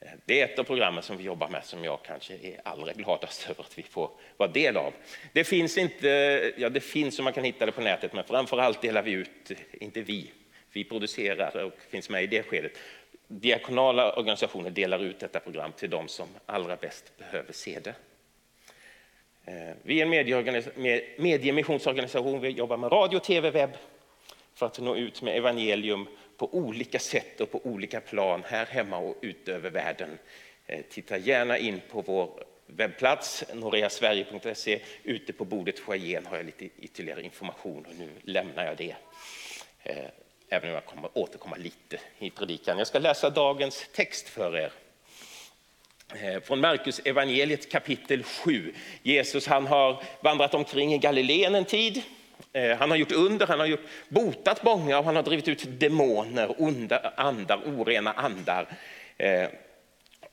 Eh, 0.00 0.10
det 0.24 0.40
är 0.40 0.44
ett 0.44 0.58
av 0.58 0.64
programmen 0.64 1.02
som 1.02 1.16
vi 1.16 1.24
jobbar 1.24 1.48
med 1.48 1.64
som 1.64 1.84
jag 1.84 1.98
kanske 2.04 2.34
är 2.34 2.60
allra 2.64 2.92
gladast 2.92 3.46
över 3.50 3.62
att 3.62 3.78
vi 3.78 3.82
får 3.82 4.10
vara 4.36 4.50
del 4.50 4.76
av. 4.76 4.92
Det 5.32 5.44
finns 5.44 5.78
inte, 5.78 6.08
ja 6.56 6.70
det 6.70 6.80
finns 6.80 7.16
som 7.16 7.24
man 7.24 7.32
kan 7.32 7.44
hitta 7.44 7.66
det 7.66 7.72
på 7.72 7.80
nätet, 7.80 8.12
men 8.12 8.24
framför 8.24 8.58
allt 8.58 8.82
delar 8.82 9.02
vi 9.02 9.10
ut, 9.10 9.50
eh, 9.50 9.56
inte 9.80 10.02
vi, 10.02 10.32
vi 10.72 10.84
producerar 10.84 11.64
och 11.64 11.74
finns 11.90 12.10
med 12.10 12.24
i 12.24 12.26
det 12.26 12.42
skedet, 12.42 12.72
diakonala 13.28 14.12
organisationer 14.12 14.70
delar 14.70 15.04
ut 15.04 15.18
detta 15.18 15.40
program 15.40 15.72
till 15.72 15.90
de 15.90 16.08
som 16.08 16.28
allra 16.46 16.76
bäst 16.76 17.18
behöver 17.18 17.52
se 17.52 17.78
det. 17.80 17.94
Eh, 19.44 19.74
vi 19.82 20.00
är 20.00 20.06
en 20.06 21.02
mediemissionsorganisation, 21.16 22.40
vi 22.40 22.48
jobbar 22.48 22.76
med 22.76 22.92
radio, 22.92 23.18
tv, 23.18 23.50
webb 23.50 23.70
för 24.54 24.66
att 24.66 24.78
nå 24.78 24.96
ut 24.96 25.22
med 25.22 25.36
evangelium 25.36 26.06
på 26.36 26.54
olika 26.54 26.98
sätt 26.98 27.40
och 27.40 27.50
på 27.50 27.60
olika 27.66 28.00
plan 28.00 28.42
här 28.46 28.66
hemma 28.66 28.98
och 28.98 29.16
ut 29.20 29.48
över 29.48 29.70
världen. 29.70 30.18
Eh, 30.66 30.80
titta 30.90 31.18
gärna 31.18 31.58
in 31.58 31.80
på 31.90 32.02
vår 32.02 32.44
webbplats, 32.66 33.44
noreasverige.se. 33.54 34.80
Ute 35.02 35.32
på 35.32 35.44
bordet 35.44 35.78
i 35.78 35.82
foajén 35.82 36.26
har 36.26 36.36
jag 36.36 36.46
lite 36.46 36.64
ytterligare 36.64 37.22
information 37.22 37.86
och 37.88 37.94
nu 37.98 38.08
lämnar 38.22 38.64
jag 38.64 38.76
det. 38.76 38.94
Eh, 39.82 40.04
även 40.48 40.68
om 40.68 40.74
jag 40.74 40.84
kommer 40.84 41.18
återkomma 41.18 41.56
lite 41.56 42.00
i 42.18 42.30
predikan. 42.30 42.78
Jag 42.78 42.86
ska 42.86 42.98
läsa 42.98 43.30
dagens 43.30 43.88
text 43.92 44.28
för 44.28 44.56
er. 44.56 44.72
Eh, 46.20 46.40
från 46.42 46.60
Markus 46.60 47.00
evangeliet 47.04 47.70
kapitel 47.70 48.22
7. 48.22 48.72
Jesus 49.02 49.46
han 49.46 49.66
har 49.66 50.02
vandrat 50.20 50.54
omkring 50.54 50.94
i 50.94 50.98
Galileen 50.98 51.54
en 51.54 51.64
tid. 51.64 52.02
Eh, 52.52 52.76
han 52.76 52.90
har 52.90 52.96
gjort 52.96 53.12
under, 53.12 53.46
han 53.46 53.60
har 53.60 53.66
gjort, 53.66 53.84
botat 54.08 54.64
många 54.64 54.98
och 54.98 55.04
han 55.04 55.16
har 55.16 55.22
drivit 55.22 55.48
ut 55.48 55.80
demoner, 55.80 56.54
onda 56.58 57.12
andar, 57.16 57.60
orena 57.66 58.12
andar. 58.12 58.66
Eh, 59.16 59.48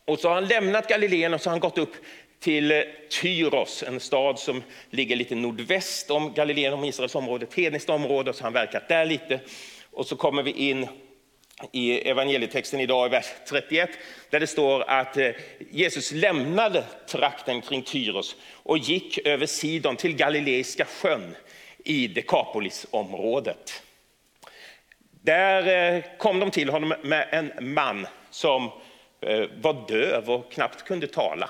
och 0.05 0.19
så 0.19 0.27
har 0.27 0.35
han 0.35 0.47
lämnat 0.47 0.87
Galileen 0.87 1.33
och 1.33 1.41
så 1.41 1.49
har 1.49 1.53
han 1.53 1.59
gått 1.59 1.77
upp 1.77 1.95
till 2.39 2.83
Tyros, 3.21 3.83
en 3.87 3.99
stad 3.99 4.39
som 4.39 4.63
ligger 4.89 5.15
lite 5.15 5.35
nordväst 5.35 6.11
om 6.11 6.33
Galileen, 6.33 6.73
om 6.73 6.83
Israels 6.83 7.15
område, 7.15 7.45
ett 7.45 7.53
hedniskt 7.53 7.89
område, 7.89 8.33
så 8.33 8.39
har 8.39 8.45
han 8.45 8.53
verkat 8.53 8.87
där 8.87 9.05
lite. 9.05 9.39
Och 9.91 10.05
så 10.05 10.15
kommer 10.15 10.43
vi 10.43 10.51
in 10.51 10.87
i 11.71 12.09
evangelietexten 12.09 12.79
idag 12.79 13.07
i 13.07 13.09
vers 13.09 13.25
31 13.47 13.89
där 14.29 14.39
det 14.39 14.47
står 14.47 14.89
att 14.89 15.17
eh, 15.17 15.31
Jesus 15.71 16.11
lämnade 16.11 16.83
trakten 17.07 17.61
kring 17.61 17.81
Tyros 17.81 18.35
och 18.51 18.77
gick 18.77 19.27
över 19.27 19.45
Sidon 19.45 19.95
till 19.95 20.15
Galileiska 20.15 20.85
sjön 20.85 21.35
i 21.77 22.07
Dekapolisområdet. 22.07 23.83
Där 25.21 25.93
eh, 25.95 26.03
kom 26.17 26.39
de 26.39 26.51
till 26.51 26.69
honom 26.69 26.93
med 27.03 27.27
en 27.31 27.73
man 27.73 28.07
som 28.29 28.71
eh, 29.21 29.45
var 29.61 29.87
döv 29.87 30.29
och 30.29 30.51
knappt 30.51 30.83
kunde 30.83 31.07
tala. 31.07 31.49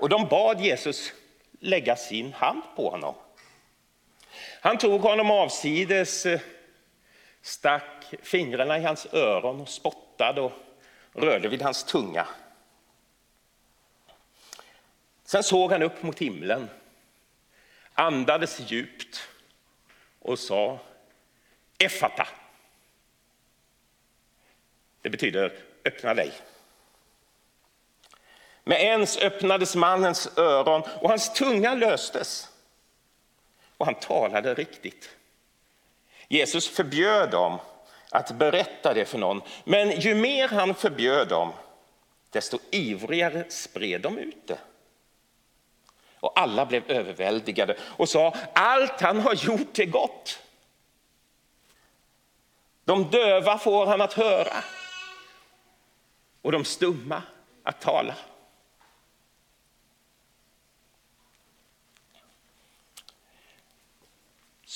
Och 0.00 0.08
de 0.08 0.26
bad 0.26 0.60
Jesus 0.60 1.12
lägga 1.60 1.96
sin 1.96 2.32
hand 2.32 2.62
på 2.76 2.90
honom. 2.90 3.14
Han 4.60 4.78
tog 4.78 5.00
honom 5.00 5.30
avsides, 5.30 6.26
eh, 6.26 6.40
stack 7.42 8.14
fingrarna 8.22 8.78
i 8.78 8.82
hans 8.82 9.06
öron 9.12 9.60
och 9.60 9.68
spottade 9.68 10.40
och 10.40 10.52
rörde 11.12 11.48
vid 11.48 11.62
hans 11.62 11.84
tunga. 11.84 12.26
Sen 15.24 15.42
såg 15.42 15.72
han 15.72 15.82
upp 15.82 16.02
mot 16.02 16.18
himlen, 16.18 16.68
andades 17.94 18.60
djupt 18.70 19.28
och 20.18 20.38
sa 20.38 20.78
Effata. 21.78 22.28
Det 25.02 25.10
betyder 25.10 25.52
öppna 25.84 26.14
dig. 26.14 26.32
Med 28.64 28.80
ens 28.80 29.18
öppnades 29.18 29.76
mannens 29.76 30.38
öron 30.38 30.82
och 30.82 31.08
hans 31.08 31.34
tunga 31.34 31.74
löstes 31.74 32.49
och 33.80 33.86
han 33.86 33.94
talade 33.94 34.54
riktigt. 34.54 35.10
Jesus 36.28 36.68
förbjöd 36.68 37.30
dem 37.30 37.58
att 38.10 38.30
berätta 38.30 38.94
det 38.94 39.04
för 39.04 39.18
någon, 39.18 39.42
men 39.64 40.00
ju 40.00 40.14
mer 40.14 40.48
han 40.48 40.74
förbjöd 40.74 41.28
dem, 41.28 41.52
desto 42.30 42.58
ivrigare 42.70 43.44
spred 43.48 44.00
de 44.00 44.18
ut 44.18 44.46
det. 44.46 44.58
Och 46.14 46.40
alla 46.40 46.66
blev 46.66 46.90
överväldigade 46.90 47.76
och 47.82 48.08
sa, 48.08 48.34
allt 48.54 49.00
han 49.00 49.20
har 49.20 49.34
gjort 49.34 49.78
är 49.78 49.86
gott. 49.86 50.42
De 52.84 53.10
döva 53.10 53.58
får 53.58 53.86
han 53.86 54.00
att 54.00 54.12
höra 54.12 54.64
och 56.42 56.52
de 56.52 56.64
stumma 56.64 57.22
att 57.62 57.80
tala. 57.80 58.14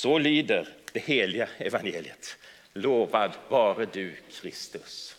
Så 0.05 0.19
lyder 0.19 0.69
det 0.93 1.01
heliga 1.01 1.49
evangeliet. 1.59 2.37
Lovad 2.73 3.33
vare 3.49 3.87
du, 3.87 4.17
Kristus. 4.31 5.17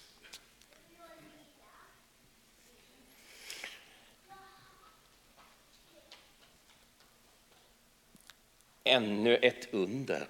Ännu 8.83 9.35
ett 9.35 9.73
under. 9.73 10.27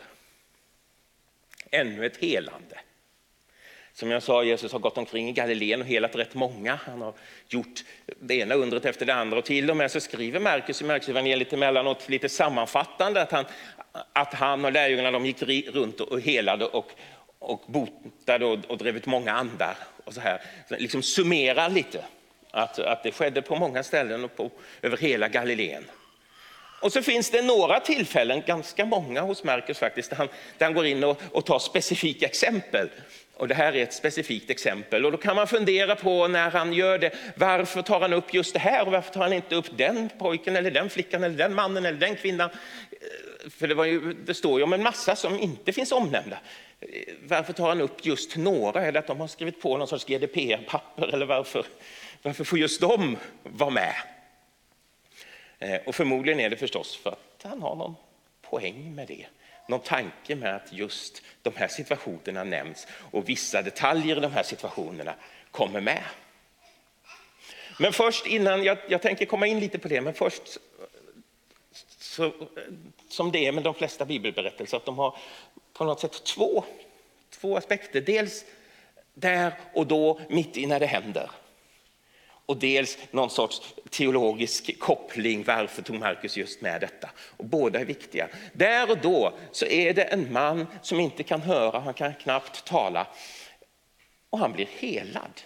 Ännu 1.72 2.06
ett 2.06 2.18
helande. 2.18 2.80
Som 3.96 4.12
jag 4.12 4.24
sa, 4.24 4.44
Jesus 4.44 4.72
har 4.72 4.80
gått 4.80 4.98
omkring 4.98 5.30
i 5.30 5.32
Galileen 5.32 5.82
och 5.82 5.88
helat 5.88 6.16
rätt 6.16 6.34
många. 6.34 6.80
Han 6.86 7.02
har 7.02 7.14
gjort 7.48 7.84
det 8.20 8.36
ena 8.36 8.56
undret 8.56 8.86
efter 8.86 9.06
det 9.06 9.14
andra 9.14 9.38
och 9.38 9.46
till 9.46 9.70
och 9.70 9.78
med 9.78 9.92
så 9.92 10.00
skriver 10.00 10.40
Markus 10.40 10.82
i 10.82 10.86
Markus 10.86 11.10
evangeliet 11.10 11.54
emellanåt 11.54 12.10
lite 12.10 12.30
sammanfattande 12.30 13.22
att 13.22 13.32
han, 13.32 13.46
att 14.14 14.34
han 14.34 14.66
och 14.66 14.72
lärjungarna 14.72 15.12
de 15.12 15.26
gick 15.26 15.42
runt 15.74 16.02
och 16.02 16.22
helade 16.22 16.66
och, 16.66 16.92
och 17.40 17.64
botade 17.68 18.46
och, 18.46 18.60
och 18.68 18.78
drev 18.78 18.98
ut 18.98 19.06
många 19.06 19.34
andar. 19.34 19.78
Och 20.04 20.14
så 20.14 20.22
här. 20.22 20.42
Så 20.70 20.76
liksom 20.78 21.04
summerar 21.04 21.70
lite 21.70 22.06
att, 22.52 22.80
att 22.80 23.04
det 23.04 23.12
skedde 23.12 23.42
på 23.42 23.56
många 23.56 23.84
ställen 23.84 24.24
och 24.24 24.36
på, 24.36 24.52
över 24.82 24.98
hela 24.98 25.28
Galileen. 25.28 25.86
Och 26.80 26.94
så 26.94 27.02
finns 27.02 27.30
det 27.30 27.42
några 27.42 27.80
tillfällen, 27.80 28.44
ganska 28.48 28.86
många 28.86 29.22
hos 29.22 29.44
Markus 29.44 29.78
faktiskt, 29.78 30.10
där 30.10 30.18
han, 30.18 30.28
där 30.58 30.66
han 30.66 30.74
går 30.74 30.86
in 30.86 31.04
och, 31.04 31.22
och 31.32 31.46
tar 31.46 31.60
specifika 31.60 32.26
exempel. 32.26 32.90
Och 33.38 33.48
det 33.48 33.56
här 33.56 33.76
är 33.76 33.84
ett 33.84 33.94
specifikt 33.94 34.50
exempel 34.50 35.06
och 35.06 35.12
då 35.12 35.18
kan 35.18 35.36
man 35.36 35.48
fundera 35.48 35.96
på 35.96 36.28
när 36.28 36.52
han 36.52 36.74
gör 36.74 36.98
det, 36.98 37.12
varför 37.36 37.82
tar 37.82 38.00
han 38.00 38.14
upp 38.14 38.34
just 38.34 38.54
det 38.54 38.60
här 38.60 38.86
och 38.86 38.92
varför 38.92 39.14
tar 39.14 39.22
han 39.22 39.34
inte 39.34 39.56
upp 39.56 39.78
den 39.78 40.10
pojken 40.20 40.56
eller 40.56 40.72
den 40.72 40.90
flickan 40.90 41.24
eller 41.24 41.38
den 41.38 41.54
mannen 41.54 41.86
eller 41.86 42.00
den 42.00 42.16
kvinnan? 42.16 42.50
För 43.50 43.68
det, 43.68 43.88
ju, 43.88 44.14
det 44.14 44.34
står 44.34 44.60
ju 44.60 44.64
om 44.64 44.74
en 44.74 44.84
massa 44.84 45.16
som 45.16 45.40
inte 45.40 45.74
finns 45.74 45.92
omnämnda. 45.92 46.38
Varför 47.28 47.54
tar 47.54 47.70
han 47.70 47.82
upp 47.82 48.06
just 48.06 48.36
några? 48.36 48.86
Är 48.86 48.92
det 48.92 49.00
att 49.00 49.08
de 49.08 49.20
har 49.20 49.28
skrivit 49.28 49.62
på 49.62 49.78
någon 49.78 49.88
sorts 49.88 50.06
GDPR-papper 50.06 51.14
eller 51.14 51.26
varför, 51.26 51.66
varför 52.22 52.44
får 52.44 52.60
just 52.60 52.82
de 52.82 53.18
vara 53.44 53.70
med? 53.70 53.94
Eh, 55.60 55.82
och 55.86 55.96
förmodligen 55.96 56.40
är 56.40 56.50
det 56.50 56.58
förstås 56.58 56.96
för 56.96 57.10
att 57.10 57.44
han 57.44 57.62
har 57.62 57.76
någon 57.76 57.96
poäng 58.42 58.96
med 58.96 59.08
det. 59.08 59.26
Någon 59.68 59.80
tanke 59.80 60.36
med 60.36 60.56
att 60.56 60.74
just 60.74 61.22
de 61.42 61.54
här 61.56 61.68
situationerna 61.68 62.44
nämns 62.44 62.88
och 63.12 63.30
vissa 63.30 63.62
detaljer 63.62 64.18
i 64.18 64.20
de 64.20 64.32
här 64.32 64.44
situationerna 64.44 65.16
kommer 65.52 65.82
med. 65.82 66.04
Men 67.80 67.94
först 67.94 68.26
innan, 68.26 68.64
jag, 68.64 68.78
jag 68.90 69.02
tänker 69.02 69.26
komma 69.26 69.48
in 69.48 69.60
lite 69.60 69.80
på 69.80 69.88
det, 69.88 70.02
men 70.02 70.14
först 70.14 70.58
så, 72.00 72.32
som 73.10 73.32
det 73.32 73.48
är 73.48 73.52
med 73.52 73.64
de 73.64 73.74
flesta 73.74 74.06
bibelberättelser, 74.06 74.78
att 74.78 74.86
de 74.86 74.98
har 74.98 75.18
på 75.74 75.84
något 75.84 76.00
sätt 76.00 76.24
två, 76.24 76.64
två 77.30 77.58
aspekter. 77.58 78.02
Dels 78.02 78.46
där 79.14 79.54
och 79.74 79.88
då, 79.88 80.20
mitt 80.30 80.58
i 80.58 80.66
när 80.66 80.80
det 80.80 80.86
händer. 80.86 81.32
Och 82.46 82.58
dels 82.58 82.98
någon 83.12 83.30
sorts 83.30 83.62
teologisk 83.90 84.80
koppling, 84.80 85.44
varför 85.44 85.82
tog 85.82 86.00
Markus 86.00 86.38
just 86.38 86.62
med 86.62 86.82
detta? 86.82 87.10
Och 87.38 87.46
båda 87.46 87.80
är 87.80 87.86
viktiga. 87.86 88.28
Där 88.54 88.92
och 88.92 88.98
då 88.98 89.34
så 89.52 89.66
är 89.66 89.94
det 89.94 90.04
en 90.04 90.34
man 90.34 90.68
som 90.82 91.00
inte 91.00 91.24
kan 91.24 91.42
höra, 91.42 91.80
han 91.80 91.94
kan 91.94 92.14
knappt 92.14 92.66
tala. 92.66 93.08
Och 94.30 94.40
han 94.40 94.52
blir 94.52 94.68
helad. 94.80 95.42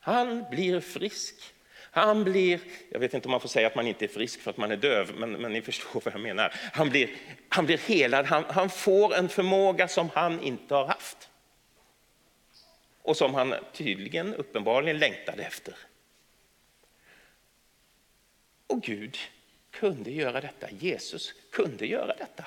Han 0.00 0.44
blir 0.50 0.80
frisk. 0.80 1.34
Han 1.90 2.24
blir, 2.24 2.60
jag 2.90 3.00
vet 3.00 3.14
inte 3.14 3.28
om 3.28 3.30
man 3.30 3.40
får 3.40 3.48
säga 3.48 3.66
att 3.66 3.74
man 3.74 3.86
inte 3.86 4.04
är 4.04 4.08
frisk 4.08 4.40
för 4.40 4.50
att 4.50 4.56
man 4.56 4.70
är 4.70 4.76
döv, 4.76 5.10
men, 5.16 5.32
men 5.32 5.52
ni 5.52 5.62
förstår 5.62 6.00
vad 6.04 6.14
jag 6.14 6.20
menar. 6.20 6.54
Han 6.72 6.90
blir, 6.90 7.10
han 7.48 7.66
blir 7.66 7.78
helad, 7.78 8.26
han, 8.26 8.44
han 8.48 8.70
får 8.70 9.14
en 9.14 9.28
förmåga 9.28 9.88
som 9.88 10.10
han 10.14 10.40
inte 10.40 10.74
har 10.74 10.86
haft. 10.86 11.28
Och 13.04 13.16
som 13.16 13.34
han 13.34 13.54
tydligen, 13.72 14.34
uppenbarligen 14.34 14.98
längtade 14.98 15.42
efter. 15.42 15.74
Och 18.66 18.82
Gud 18.82 19.18
kunde 19.70 20.10
göra 20.10 20.40
detta, 20.40 20.70
Jesus 20.70 21.34
kunde 21.50 21.86
göra 21.86 22.14
detta. 22.16 22.46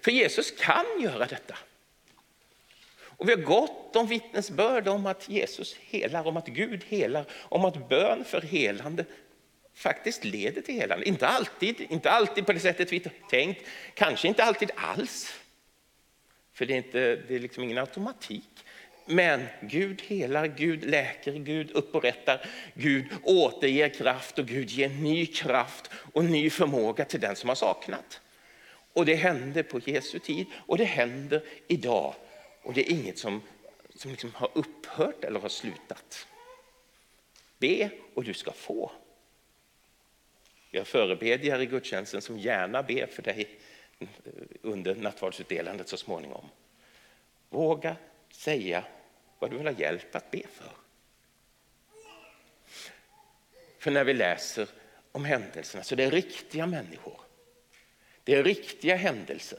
För 0.00 0.10
Jesus 0.10 0.50
kan 0.50 0.84
göra 1.00 1.26
detta. 1.26 1.58
Och 3.00 3.28
vi 3.28 3.32
har 3.32 3.40
gott 3.40 3.96
om 3.96 4.06
vittnesbörd 4.06 4.88
om 4.88 5.06
att 5.06 5.28
Jesus 5.28 5.74
helar, 5.74 6.26
om 6.26 6.36
att 6.36 6.48
Gud 6.48 6.84
helar, 6.84 7.24
om 7.32 7.64
att 7.64 7.88
bön 7.88 8.24
för 8.24 8.40
helande 8.40 9.04
faktiskt 9.74 10.24
leder 10.24 10.62
till 10.62 10.74
helande. 10.74 11.08
Inte 11.08 11.28
alltid, 11.28 11.80
inte 11.80 12.10
alltid 12.10 12.46
på 12.46 12.52
det 12.52 12.60
sättet 12.60 12.92
vi 12.92 13.00
tänkt, 13.30 13.66
kanske 13.94 14.28
inte 14.28 14.44
alltid 14.44 14.70
alls. 14.76 15.40
För 16.52 16.66
det 16.66 16.74
är, 16.74 16.76
inte, 16.76 17.16
det 17.16 17.34
är 17.34 17.38
liksom 17.38 17.64
ingen 17.64 17.78
automatik. 17.78 18.64
Men 19.06 19.46
Gud 19.60 20.02
helar, 20.02 20.46
Gud 20.46 20.84
läker, 20.84 21.32
Gud 21.32 21.70
upprättar, 21.70 22.46
Gud 22.74 23.06
återger 23.22 23.88
kraft 23.88 24.38
och 24.38 24.46
Gud 24.46 24.70
ger 24.70 24.88
ny 24.88 25.26
kraft 25.26 25.90
och 26.12 26.24
ny 26.24 26.50
förmåga 26.50 27.04
till 27.04 27.20
den 27.20 27.36
som 27.36 27.48
har 27.48 27.56
saknat. 27.56 28.20
Och 28.92 29.06
det 29.06 29.14
hände 29.14 29.62
på 29.62 29.78
Jesu 29.78 30.18
tid 30.18 30.46
och 30.66 30.78
det 30.78 30.84
händer 30.84 31.44
idag 31.68 32.14
och 32.62 32.74
det 32.74 32.80
är 32.80 32.92
inget 32.92 33.18
som, 33.18 33.42
som 33.94 34.10
liksom 34.10 34.34
har 34.34 34.50
upphört 34.54 35.24
eller 35.24 35.40
har 35.40 35.48
slutat. 35.48 36.26
Be 37.58 37.90
och 38.14 38.24
du 38.24 38.34
ska 38.34 38.52
få. 38.52 38.92
Jag 40.70 40.86
förebedjar 40.86 41.60
i 41.60 41.66
gudstjänsten 41.66 42.22
som 42.22 42.38
gärna 42.38 42.82
ber 42.82 43.06
för 43.06 43.22
dig 43.22 43.48
under 44.62 44.94
nattvardsutdelandet 44.94 45.88
så 45.88 45.96
småningom. 45.96 46.48
Våga 47.48 47.96
säga 48.30 48.84
vad 49.38 49.50
du 49.50 49.56
vill 49.56 49.66
ha 49.66 49.74
hjälp 49.74 50.14
att 50.14 50.30
be 50.30 50.42
för. 50.52 50.72
För 53.78 53.90
när 53.90 54.04
vi 54.04 54.14
läser 54.14 54.68
om 55.12 55.24
händelserna 55.24 55.84
så 55.84 55.94
det 55.94 56.04
är 56.04 56.10
riktiga 56.10 56.66
människor. 56.66 57.20
Det 58.24 58.34
är 58.34 58.44
riktiga 58.44 58.96
händelser. 58.96 59.58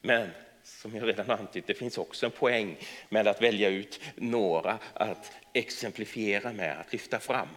Men 0.00 0.30
som 0.62 0.96
jag 0.96 1.08
redan 1.08 1.30
antytt, 1.30 1.66
det 1.66 1.74
finns 1.74 1.98
också 1.98 2.26
en 2.26 2.32
poäng 2.32 2.78
med 3.08 3.28
att 3.28 3.42
välja 3.42 3.68
ut 3.68 4.00
några 4.16 4.78
att 4.94 5.32
exemplifiera 5.52 6.52
med, 6.52 6.80
att 6.80 6.92
lyfta 6.92 7.20
fram. 7.20 7.48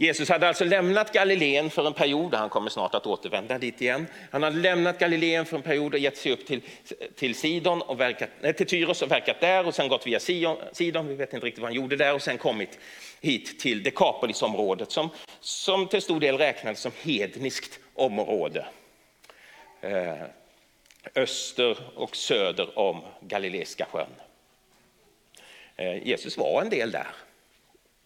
Jesus 0.00 0.28
hade 0.28 0.48
alltså 0.48 0.64
lämnat 0.64 1.12
Galileen 1.12 1.70
för 1.70 1.86
en 1.86 1.92
period, 1.92 2.34
han 2.34 2.48
kommer 2.48 2.70
snart 2.70 2.94
att 2.94 3.06
återvända 3.06 3.58
dit 3.58 3.80
igen. 3.80 4.06
Han 4.30 4.42
hade 4.42 4.56
lämnat 4.56 4.98
Galileen 4.98 5.46
för 5.46 5.56
en 5.56 5.62
period 5.62 5.94
och 5.94 6.00
gett 6.00 6.16
sig 6.16 6.32
upp 6.32 6.46
till, 6.46 6.60
till, 7.16 7.34
Sidon 7.34 7.82
och 7.82 8.00
verkat, 8.00 8.28
nej, 8.40 8.54
till 8.54 8.66
Tyros 8.66 9.02
och 9.02 9.10
verkat 9.10 9.40
där 9.40 9.66
och 9.66 9.74
sen 9.74 9.88
gått 9.88 10.06
via 10.06 10.20
Sidon, 10.20 10.56
Sidon, 10.72 11.08
vi 11.08 11.14
vet 11.14 11.34
inte 11.34 11.46
riktigt 11.46 11.62
vad 11.62 11.70
han 11.70 11.76
gjorde 11.76 11.96
där 11.96 12.14
och 12.14 12.22
sen 12.22 12.38
kommit 12.38 12.78
hit 13.20 13.60
till 13.60 13.82
Dekapolisområdet 13.82 14.92
som, 14.92 15.08
som 15.40 15.88
till 15.88 16.02
stor 16.02 16.20
del 16.20 16.38
räknades 16.38 16.80
som 16.80 16.92
hedniskt 17.02 17.80
område. 17.94 18.66
Eh, 19.80 20.22
öster 21.14 21.78
och 21.94 22.16
söder 22.16 22.78
om 22.78 23.00
Galileiska 23.20 23.86
sjön. 23.92 24.10
Eh, 25.76 26.08
Jesus 26.08 26.38
var 26.38 26.62
en 26.62 26.70
del 26.70 26.90
där. 26.90 27.06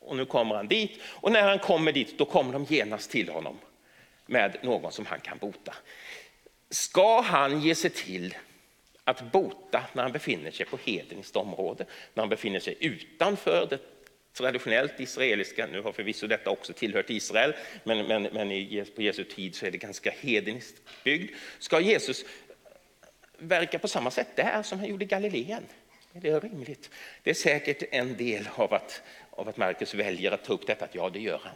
Och 0.04 0.16
nu 0.16 0.26
kommer 0.26 0.54
han 0.54 0.68
dit. 0.68 1.00
Och 1.04 1.32
när 1.32 1.42
han 1.42 1.58
kommer 1.58 1.92
dit, 1.92 2.18
då 2.18 2.24
kommer 2.24 2.52
de 2.52 2.64
genast 2.64 3.10
till 3.10 3.28
honom 3.28 3.58
med 4.26 4.56
någon 4.62 4.92
som 4.92 5.06
han 5.06 5.20
kan 5.20 5.38
bota. 5.38 5.74
Ska 6.70 7.20
han 7.20 7.60
ge 7.60 7.74
sig 7.74 7.90
till 7.90 8.34
att 9.04 9.32
bota 9.32 9.84
när 9.92 10.02
han 10.02 10.12
befinner 10.12 10.50
sig 10.50 10.66
på 10.66 10.78
hedniskt 10.84 11.36
område, 11.36 11.84
när 12.14 12.22
han 12.22 12.28
befinner 12.28 12.60
sig 12.60 12.76
utanför 12.80 13.66
det 13.70 13.78
traditionellt 14.32 15.00
israeliska, 15.00 15.66
nu 15.66 15.80
har 15.80 15.92
förvisso 15.92 16.26
detta 16.26 16.50
också 16.50 16.72
tillhört 16.72 17.10
Israel, 17.10 17.54
men, 17.84 18.06
men, 18.06 18.22
men 18.22 18.48
på 18.94 19.02
Jesu 19.02 19.24
tid 19.24 19.54
så 19.54 19.66
är 19.66 19.70
det 19.70 19.78
ganska 19.78 20.10
hedniskt 20.10 20.82
byggd. 21.04 21.34
Ska 21.58 21.80
Jesus 21.80 22.24
verka 23.38 23.78
på 23.78 23.88
samma 23.88 24.10
sätt 24.10 24.36
där 24.36 24.62
som 24.62 24.78
han 24.78 24.88
gjorde 24.88 25.04
i 25.04 25.08
Galileen? 25.08 25.64
Är 26.14 26.20
det 26.20 26.40
rimligt? 26.40 26.90
Det 27.22 27.30
är 27.30 27.34
säkert 27.34 27.82
en 27.90 28.16
del 28.16 28.48
av 28.54 28.74
att, 28.74 29.02
av 29.36 29.48
att 29.48 29.56
Markus 29.56 29.94
väljer 29.94 30.32
att 30.32 30.44
ta 30.44 30.52
upp 30.52 30.66
detta, 30.66 30.84
att 30.84 30.94
ja, 30.94 31.10
det 31.10 31.20
gör 31.20 31.40
han. 31.44 31.54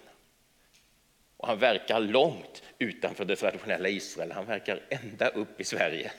Och 1.36 1.48
han 1.48 1.58
verkar 1.58 2.00
långt 2.00 2.62
utanför 2.78 3.24
det 3.24 3.36
traditionella 3.36 3.88
Israel. 3.88 4.32
Han 4.32 4.46
verkar 4.46 4.82
ända 4.88 5.28
upp 5.28 5.60
i 5.60 5.64
Sverige, 5.64 6.12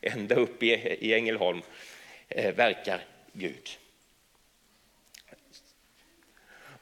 ända 0.00 0.34
upp 0.34 0.62
i, 0.62 0.70
i 1.00 1.14
Ängelholm 1.14 1.62
eh, 2.28 2.54
verkar 2.54 3.04
Gud. 3.32 3.68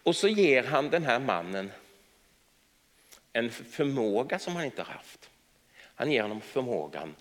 Och 0.02 0.16
så 0.16 0.28
ger 0.28 0.62
han 0.62 0.90
den 0.90 1.04
här 1.04 1.18
mannen 1.18 1.72
en 3.32 3.50
förmåga 3.50 4.38
som 4.38 4.56
han 4.56 4.64
inte 4.64 4.82
har 4.82 4.92
haft. 4.92 5.30
Han 5.94 6.12
ger 6.12 6.22
honom 6.22 6.40
förmågan 6.40 7.14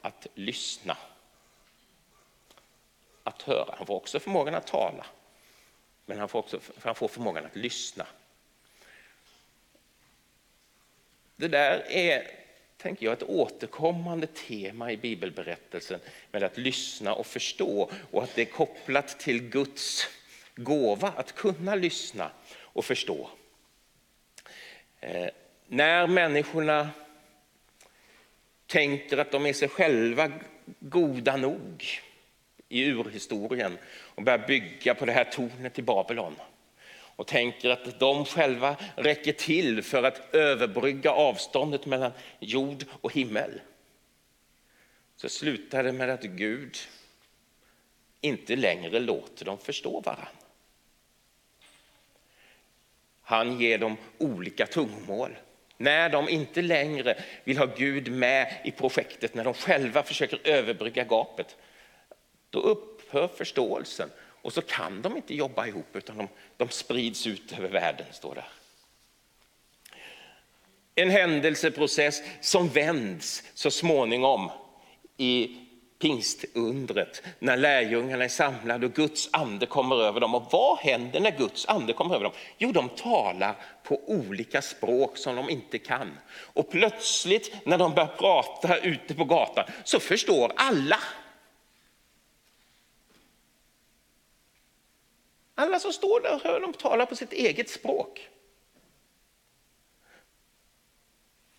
att 0.00 0.26
lyssna, 0.34 0.96
att 3.22 3.42
höra. 3.42 3.74
Han 3.76 3.86
får 3.86 3.94
också 3.94 4.20
förmågan 4.20 4.54
att 4.54 4.66
tala, 4.66 5.06
men 6.06 6.18
han 6.18 6.28
får 6.28 6.38
också 6.38 6.60
han 6.82 6.94
får 6.94 7.08
förmågan 7.08 7.46
att 7.46 7.56
lyssna. 7.56 8.06
Det 11.36 11.48
där 11.48 11.84
är, 11.88 12.30
tänker 12.76 13.06
jag, 13.06 13.12
ett 13.12 13.22
återkommande 13.22 14.26
tema 14.26 14.92
i 14.92 14.96
bibelberättelsen 14.96 16.00
med 16.30 16.42
att 16.42 16.58
lyssna 16.58 17.14
och 17.14 17.26
förstå 17.26 17.90
och 18.10 18.22
att 18.22 18.34
det 18.34 18.42
är 18.42 18.52
kopplat 18.52 19.20
till 19.20 19.42
Guds 19.48 20.08
gåva 20.56 21.08
att 21.08 21.34
kunna 21.34 21.74
lyssna 21.74 22.30
och 22.56 22.84
förstå. 22.84 23.30
Eh, 25.00 25.28
när 25.66 26.06
människorna 26.06 26.90
tänker 28.66 29.18
att 29.18 29.30
de 29.30 29.46
är 29.46 29.52
sig 29.52 29.68
själva 29.68 30.32
goda 30.80 31.36
nog 31.36 31.84
i 32.74 32.88
urhistorien 32.88 33.78
och 34.14 34.22
börjar 34.22 34.46
bygga 34.46 34.94
på 34.94 35.06
det 35.06 35.12
här 35.12 35.24
tornet 35.24 35.78
i 35.78 35.82
Babylon 35.82 36.36
och 37.16 37.26
tänker 37.26 37.70
att 37.70 38.00
de 38.00 38.24
själva 38.24 38.76
räcker 38.96 39.32
till 39.32 39.82
för 39.82 40.02
att 40.02 40.34
överbrygga 40.34 41.10
avståndet 41.10 41.86
mellan 41.86 42.12
jord 42.40 42.84
och 43.00 43.12
himmel. 43.12 43.60
Så 45.16 45.28
slutar 45.28 45.84
det 45.84 45.92
med 45.92 46.10
att 46.10 46.22
Gud 46.22 46.76
inte 48.20 48.56
längre 48.56 49.00
låter 49.00 49.44
dem 49.44 49.58
förstå 49.58 50.00
varandra. 50.00 50.28
Han 53.22 53.60
ger 53.60 53.78
dem 53.78 53.96
olika 54.18 54.66
tungomål. 54.66 55.36
När 55.76 56.08
de 56.08 56.28
inte 56.28 56.62
längre 56.62 57.22
vill 57.44 57.58
ha 57.58 57.66
Gud 57.76 58.12
med 58.12 58.60
i 58.64 58.70
projektet, 58.70 59.34
när 59.34 59.44
de 59.44 59.54
själva 59.54 60.02
försöker 60.02 60.38
överbrygga 60.44 61.04
gapet, 61.04 61.56
då 62.54 62.60
upphör 62.60 63.28
förståelsen 63.28 64.10
och 64.42 64.52
så 64.52 64.62
kan 64.62 65.02
de 65.02 65.16
inte 65.16 65.34
jobba 65.34 65.66
ihop 65.66 65.96
utan 65.96 66.16
de, 66.16 66.28
de 66.56 66.68
sprids 66.68 67.26
ut 67.26 67.58
över 67.58 67.68
världen, 67.68 68.06
står 68.12 68.34
det. 68.34 68.44
En 70.94 71.10
händelseprocess 71.10 72.22
som 72.40 72.68
vänds 72.68 73.42
så 73.54 73.70
småningom 73.70 74.50
i 75.16 75.56
pingstundret 75.98 77.22
när 77.38 77.56
lärjungarna 77.56 78.24
är 78.24 78.28
samlade 78.28 78.86
och 78.86 78.92
Guds 78.92 79.28
ande 79.32 79.66
kommer 79.66 79.96
över 79.96 80.20
dem. 80.20 80.34
Och 80.34 80.46
vad 80.50 80.78
händer 80.78 81.20
när 81.20 81.30
Guds 81.30 81.66
ande 81.66 81.92
kommer 81.92 82.14
över 82.14 82.24
dem? 82.24 82.32
Jo, 82.58 82.72
de 82.72 82.88
talar 82.88 83.54
på 83.82 84.00
olika 84.06 84.62
språk 84.62 85.16
som 85.18 85.36
de 85.36 85.50
inte 85.50 85.78
kan. 85.78 86.18
Och 86.36 86.70
plötsligt 86.70 87.54
när 87.64 87.78
de 87.78 87.94
börjar 87.94 88.16
prata 88.18 88.78
ute 88.78 89.14
på 89.14 89.24
gatan 89.24 89.64
så 89.84 90.00
förstår 90.00 90.52
alla. 90.56 90.98
Alla 95.54 95.80
som 95.80 95.92
står 95.92 96.20
där 96.20 96.40
hör 96.44 96.60
dem 96.60 96.72
tala 96.72 97.06
på 97.06 97.16
sitt 97.16 97.32
eget 97.32 97.70
språk. 97.70 98.28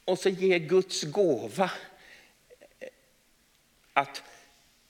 Och 0.05 0.19
så 0.19 0.29
ger 0.29 0.60
Guds 0.60 1.03
gåva 1.03 1.71
att 3.93 4.23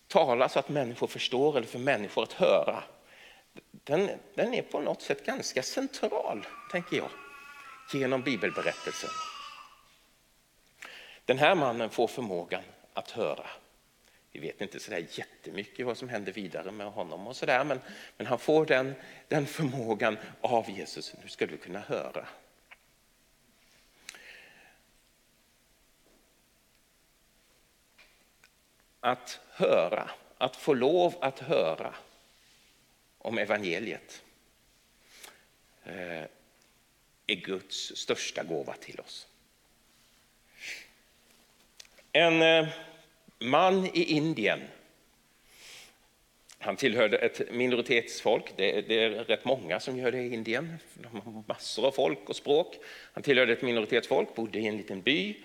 tala 0.08 0.50
så 0.50 0.60
att 0.60 0.70
människor 0.70 1.08
förstår 1.08 1.58
eller 1.58 1.68
för 1.68 1.80
människor 1.80 2.24
att 2.24 2.34
höra. 2.34 2.84
Den, 3.72 4.10
den 4.34 4.54
är 4.54 4.62
på 4.62 4.80
något 4.80 5.02
sätt 5.02 5.26
ganska 5.26 5.64
central, 5.64 6.48
tänker 6.72 6.98
jag, 6.98 7.10
genom 7.94 8.22
bibelberättelsen. 8.22 9.10
Den 11.26 11.38
här 11.38 11.56
mannen 11.56 11.90
får 11.90 12.08
förmågan 12.08 12.64
att 12.94 13.12
höra. 13.12 13.48
Vi 14.36 14.48
vet 14.48 14.62
inte 14.62 14.80
så 14.80 14.92
där 14.92 15.08
jättemycket 15.12 15.86
vad 15.86 15.98
som 15.98 16.10
händer 16.10 16.32
vidare 16.32 16.72
med 16.72 16.88
honom 16.88 17.28
och 17.28 17.36
sådär, 17.36 17.64
men, 17.64 17.80
men 18.18 18.28
han 18.28 18.40
får 18.40 18.66
den, 18.66 18.96
den 19.28 19.46
förmågan 19.46 20.18
av 20.42 20.70
Jesus. 20.70 21.16
Nu 21.24 21.30
ska 21.30 21.46
du 21.46 21.58
kunna 21.58 21.80
höra. 21.80 22.28
att 29.06 29.40
höra, 29.50 30.10
att 30.38 30.56
få 30.56 30.74
lov 30.74 31.16
att 31.22 31.40
höra 31.40 31.96
om 33.18 33.38
evangeliet 33.38 34.24
eh, 35.84 36.24
är 37.28 37.36
Guds 37.36 37.96
största 37.96 38.44
gåva 38.44 38.74
till 38.74 39.00
oss. 39.00 39.28
En 42.12 42.42
eh, 42.42 42.68
man 43.40 43.86
i 43.86 44.04
Indien, 44.04 44.60
han 46.60 46.76
tillhörde 46.76 47.18
ett 47.18 47.52
minoritetsfolk, 47.52 48.54
det 48.56 48.78
är, 48.78 48.82
det 48.82 49.04
är 49.04 49.10
rätt 49.10 49.46
många 49.46 49.80
som 49.80 49.98
gör 49.98 50.12
det 50.12 50.18
i 50.18 50.34
Indien, 50.34 50.78
de 50.94 51.22
har 51.22 51.44
massor 51.48 51.88
av 51.88 51.92
folk 51.92 52.30
och 52.30 52.36
språk. 52.36 52.76
Han 53.14 53.24
tillhörde 53.24 53.54
ett 53.54 53.62
minoritetsfolk, 53.62 54.36
bodde 54.36 54.60
i 54.60 54.68
en 54.68 54.78
liten 54.78 55.02
by 55.02 55.36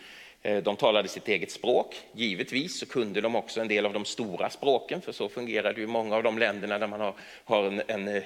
eh, 0.43 0.63
de 0.63 0.77
talade 0.77 1.09
sitt 1.09 1.29
eget 1.29 1.51
språk. 1.51 2.01
Givetvis 2.13 2.79
så 2.79 2.87
kunde 2.87 3.21
de 3.21 3.37
också 3.37 3.61
en 3.61 3.69
del 3.69 3.87
av 3.87 3.93
de 3.93 4.05
stora 4.05 4.51
språken, 4.51 5.01
för 5.01 5.13
så 5.13 5.29
fungerar 5.29 5.73
det 5.73 5.81
i 5.81 5.87
många 5.87 6.17
av 6.17 6.23
de 6.23 6.39
länderna 6.39 6.79
där 6.79 6.87
man 6.87 7.01
har, 7.01 7.15
har 7.45 7.65
en, 7.65 7.83
en 7.87 8.09
eh, 8.09 8.23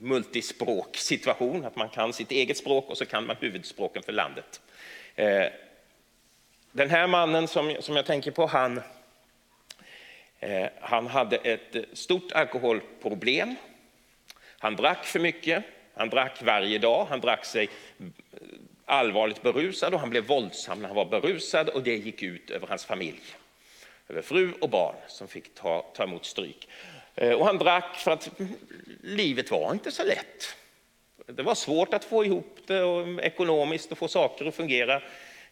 multispråksituation, 0.00 1.64
att 1.64 1.76
man 1.76 1.88
kan 1.88 2.12
sitt 2.12 2.30
eget 2.30 2.56
språk 2.56 2.90
och 2.90 2.98
så 2.98 3.06
kan 3.06 3.26
man 3.26 3.36
huvudspråken 3.40 4.02
för 4.02 4.12
landet. 4.12 4.60
Eh, 5.14 5.46
den 6.74 6.90
här 6.90 7.06
mannen 7.06 7.48
som, 7.48 7.76
som 7.80 7.96
jag 7.96 8.06
tänker 8.06 8.30
på, 8.30 8.46
han, 8.46 8.80
eh, 10.40 10.66
han 10.80 11.06
hade 11.06 11.36
ett 11.36 11.76
stort 11.92 12.32
alkoholproblem. 12.32 13.54
Han 14.58 14.76
drack 14.76 15.04
för 15.04 15.20
mycket, 15.20 15.64
han 15.94 16.08
drack 16.10 16.42
varje 16.42 16.78
dag, 16.78 17.06
han 17.10 17.20
drack 17.20 17.44
sig 17.44 17.68
eh, 18.00 18.06
allvarligt 18.84 19.42
berusad 19.42 19.94
och 19.94 20.00
han 20.00 20.10
blev 20.10 20.26
våldsam 20.26 20.80
när 20.80 20.88
han 20.88 20.96
var 20.96 21.04
berusad 21.04 21.68
och 21.68 21.82
det 21.82 21.96
gick 21.96 22.22
ut 22.22 22.50
över 22.50 22.66
hans 22.66 22.84
familj. 22.84 23.20
Över 24.08 24.22
fru 24.22 24.52
och 24.60 24.70
barn 24.70 24.96
som 25.08 25.28
fick 25.28 25.54
ta, 25.54 25.86
ta 25.94 26.04
emot 26.04 26.24
stryk. 26.24 26.68
Eh, 27.14 27.32
och 27.32 27.46
han 27.46 27.58
drack 27.58 27.96
för 27.96 28.10
att 28.10 28.30
livet 29.02 29.50
var 29.50 29.72
inte 29.72 29.90
så 29.90 30.04
lätt. 30.04 30.56
Det 31.26 31.42
var 31.42 31.54
svårt 31.54 31.94
att 31.94 32.04
få 32.04 32.24
ihop 32.24 32.58
det 32.66 32.82
och 32.82 33.22
ekonomiskt 33.22 33.92
och 33.92 33.98
få 33.98 34.08
saker 34.08 34.46
att 34.46 34.54
fungera. 34.54 35.02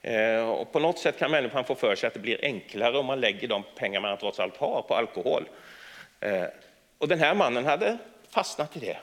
Eh, 0.02 0.48
och 0.48 0.72
på 0.72 0.78
något 0.78 0.98
sätt 0.98 1.18
kan 1.18 1.30
människan 1.30 1.64
få 1.64 1.74
för 1.74 1.94
sig 1.94 2.06
att 2.06 2.14
det 2.14 2.20
blir 2.20 2.44
enklare 2.44 2.98
om 2.98 3.06
man 3.06 3.20
lägger 3.20 3.48
de 3.48 3.62
pengar 3.76 4.00
man 4.00 4.18
trots 4.18 4.40
allt 4.40 4.56
har 4.56 4.82
på 4.82 4.94
alkohol. 4.94 5.48
Eh, 6.20 6.44
och 6.98 7.08
den 7.08 7.18
här 7.18 7.34
mannen 7.34 7.64
hade 7.64 7.98
fastnat 8.30 8.76
i 8.76 8.80
det 8.80 8.96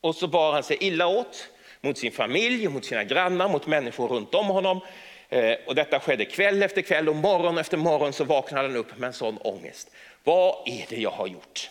Och 0.00 0.14
så 0.14 0.26
bar 0.26 0.52
han 0.52 0.62
sig 0.62 0.76
illa 0.80 1.06
åt 1.06 1.50
mot 1.80 1.98
sin 1.98 2.12
familj, 2.12 2.68
mot 2.68 2.84
sina 2.84 3.04
grannar, 3.04 3.48
mot 3.48 3.66
människor 3.66 4.08
runt 4.08 4.34
om 4.34 4.46
honom. 4.46 4.80
Eh, 5.28 5.56
och 5.66 5.74
detta 5.74 6.00
skedde 6.00 6.24
kväll 6.24 6.62
efter 6.62 6.82
kväll 6.82 7.08
och 7.08 7.16
morgon 7.16 7.58
efter 7.58 7.76
morgon 7.76 8.12
så 8.12 8.24
vaknade 8.24 8.68
han 8.68 8.76
upp 8.76 8.98
med 8.98 9.06
en 9.06 9.12
sån 9.12 9.38
ångest. 9.38 9.90
Vad 10.24 10.68
är 10.68 10.86
det 10.88 10.96
jag 10.96 11.10
har 11.10 11.26
gjort? 11.26 11.70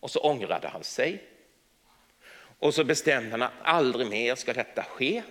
Och 0.00 0.10
så 0.10 0.20
ångrade 0.20 0.68
han 0.68 0.84
sig. 0.84 1.22
Och 2.58 2.74
så 2.74 2.84
bestämde 2.84 3.30
han 3.30 3.42
att 3.42 3.52
aldrig 3.62 4.06
mer 4.06 4.34
ska 4.34 4.52
detta 4.52 4.82
ske. 4.82 5.22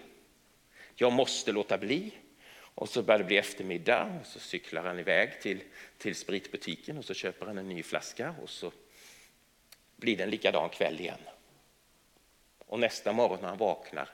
Jag 0.96 1.14
måste 1.14 1.52
låta 1.52 1.78
bli. 1.78 2.12
Och 2.78 2.90
så 2.90 3.04
börjar 3.04 3.20
det 3.20 3.26
bli 3.26 3.38
eftermiddag 3.38 4.20
och 4.22 4.28
så 4.28 4.40
cyklar 4.40 4.84
han 4.84 5.00
iväg 5.00 5.42
till, 5.42 5.64
till 5.98 6.16
spritbutiken 6.16 6.98
och 6.98 7.06
så 7.06 7.14
köper 7.14 7.46
han 7.46 7.58
en 7.58 7.70
ny 7.70 7.84
flaska 7.84 8.36
och 8.42 8.50
så 8.50 8.72
blir 9.96 10.18
det 10.18 10.24
en 10.24 10.30
likadan 10.30 10.70
kväll 10.70 11.00
igen. 11.00 11.20
Och 12.60 12.80
nästa 12.80 13.14
morgon 13.14 13.40
när 13.42 13.48
han 13.48 13.58
vaknar 13.58 14.10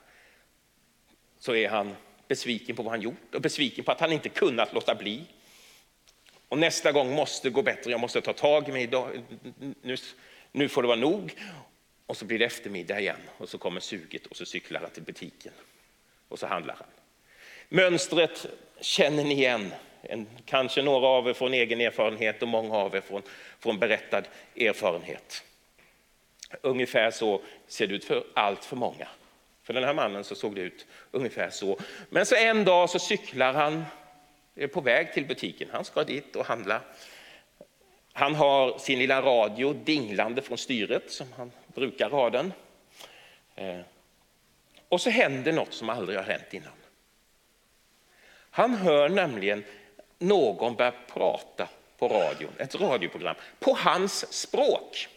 så 1.38 1.54
är 1.54 1.68
han 1.68 1.94
besviken 2.28 2.76
på 2.76 2.82
vad 2.82 2.92
han 2.92 3.00
gjort 3.00 3.34
och 3.34 3.40
besviken 3.40 3.84
på 3.84 3.92
att 3.92 4.00
han 4.00 4.12
inte 4.12 4.28
kunnat 4.28 4.72
låta 4.72 4.94
bli. 4.94 5.24
Och 6.48 6.58
nästa 6.58 6.92
gång 6.92 7.14
måste 7.14 7.50
gå 7.50 7.62
bättre, 7.62 7.90
jag 7.90 8.00
måste 8.00 8.20
ta 8.20 8.32
tag 8.32 8.68
i 8.68 8.72
mig 8.72 8.82
idag. 8.82 9.22
Nu, 9.82 9.96
nu 10.52 10.68
får 10.68 10.82
det 10.82 10.88
vara 10.88 11.00
nog. 11.00 11.34
Och 12.06 12.16
så 12.16 12.24
blir 12.24 12.38
det 12.38 12.44
eftermiddag 12.44 13.00
igen 13.00 13.20
och 13.38 13.48
så 13.48 13.58
kommer 13.58 13.80
suget 13.80 14.26
och 14.26 14.36
så 14.36 14.46
cyklar 14.46 14.80
han 14.80 14.90
till 14.90 15.02
butiken 15.02 15.52
och 16.32 16.38
så 16.38 16.46
handlar 16.46 16.74
han. 16.74 16.86
Mönstret 17.68 18.46
känner 18.80 19.24
ni 19.24 19.34
igen. 19.34 19.74
En, 20.02 20.26
kanske 20.44 20.82
några 20.82 21.06
av 21.06 21.28
er 21.28 21.32
från 21.32 21.54
egen 21.54 21.80
erfarenhet 21.80 22.42
och 22.42 22.48
många 22.48 22.76
av 22.76 22.96
er 22.96 23.00
från, 23.00 23.22
från 23.60 23.78
berättad 23.78 24.22
erfarenhet. 24.56 25.44
Ungefär 26.60 27.10
så 27.10 27.42
ser 27.66 27.86
det 27.86 27.94
ut 27.94 28.04
för 28.04 28.24
allt 28.34 28.64
för 28.64 28.76
många. 28.76 29.08
För 29.62 29.72
den 29.72 29.84
här 29.84 29.94
mannen 29.94 30.24
så 30.24 30.34
såg 30.34 30.54
det 30.54 30.60
ut 30.60 30.86
ungefär 31.10 31.50
så. 31.50 31.78
Men 32.10 32.26
så 32.26 32.34
en 32.34 32.64
dag 32.64 32.90
så 32.90 32.98
cyklar 32.98 33.52
han 33.52 33.84
är 34.54 34.66
på 34.66 34.80
väg 34.80 35.12
till 35.12 35.26
butiken. 35.26 35.68
Han 35.72 35.84
ska 35.84 36.04
dit 36.04 36.36
och 36.36 36.46
handla. 36.46 36.80
Han 38.12 38.34
har 38.34 38.78
sin 38.78 38.98
lilla 38.98 39.22
radio 39.22 39.72
dinglande 39.72 40.42
från 40.42 40.58
styret 40.58 41.10
som 41.10 41.26
han 41.36 41.52
brukar 41.66 42.10
ha 42.10 42.30
den. 42.30 42.52
Eh, 43.54 43.80
och 44.92 45.00
så 45.00 45.10
händer 45.10 45.52
något 45.52 45.74
som 45.74 45.90
aldrig 45.90 46.18
har 46.18 46.24
hänt 46.24 46.54
innan. 46.54 46.72
Han 48.50 48.74
hör 48.74 49.08
nämligen 49.08 49.64
någon 50.18 50.74
börja 50.74 50.92
prata 51.14 51.68
på 51.98 52.08
radion, 52.08 52.52
ett 52.58 52.74
radioprogram, 52.74 53.34
på 53.60 53.76
hans 53.78 54.32
språk. 54.32 55.08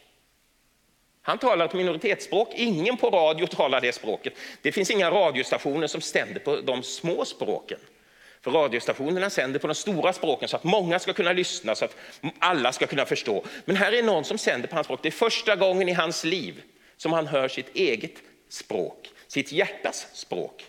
Han 1.21 1.37
talar 1.37 1.65
ett 1.65 1.73
minoritetsspråk, 1.73 2.53
ingen 2.55 2.97
på 2.97 3.09
radio 3.09 3.47
talar 3.47 3.81
det 3.81 3.95
språket. 3.95 4.33
Det 4.61 4.71
finns 4.71 4.91
inga 4.91 5.11
radiostationer 5.11 5.87
som 5.87 6.01
sänder 6.01 6.39
på 6.39 6.61
de 6.61 6.83
små 6.83 7.25
språken. 7.25 7.79
För 8.41 8.51
radiostationerna 8.51 9.29
sänder 9.29 9.59
på 9.59 9.67
de 9.67 9.75
stora 9.75 10.13
språken 10.13 10.49
så 10.49 10.55
att 10.55 10.63
många 10.63 10.99
ska 10.99 11.13
kunna 11.13 11.33
lyssna, 11.33 11.75
så 11.75 11.85
att 11.85 11.95
alla 12.39 12.71
ska 12.71 12.87
kunna 12.87 13.05
förstå. 13.05 13.43
Men 13.65 13.75
här 13.75 13.91
är 13.91 14.03
någon 14.03 14.23
som 14.23 14.37
sänder 14.37 14.67
på 14.67 14.75
hans 14.75 14.87
språk. 14.87 14.99
Det 15.03 15.09
är 15.09 15.11
första 15.11 15.55
gången 15.55 15.89
i 15.89 15.93
hans 15.93 16.23
liv 16.23 16.61
som 16.97 17.13
han 17.13 17.27
hör 17.27 17.47
sitt 17.47 17.75
eget 17.75 18.13
språk, 18.49 19.09
sitt 19.35 19.51
hjärtas 19.51 20.07
språk, 20.13 20.65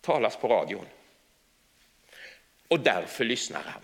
talas 0.00 0.36
på 0.36 0.48
radion. 0.48 0.86
Och 2.68 2.80
därför 2.80 3.24
lyssnar 3.24 3.62
han. 3.62 3.82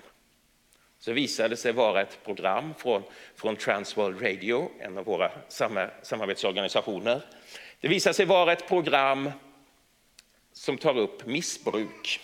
Så 0.98 1.12
visade 1.12 1.48
det 1.48 1.56
sig 1.56 1.72
vara 1.72 2.02
ett 2.02 2.24
program 2.24 2.74
från, 2.78 3.02
från 3.34 3.56
Transworld 3.56 4.22
Radio, 4.22 4.70
en 4.80 4.98
av 4.98 5.04
våra 5.04 5.30
samarbetsorganisationer. 6.02 7.22
Det 7.80 7.88
visade 7.88 8.14
sig 8.14 8.26
vara 8.26 8.52
ett 8.52 8.68
program 8.68 9.30
som 10.52 10.78
tar 10.78 10.98
upp 10.98 11.26
missbruk. 11.26 12.20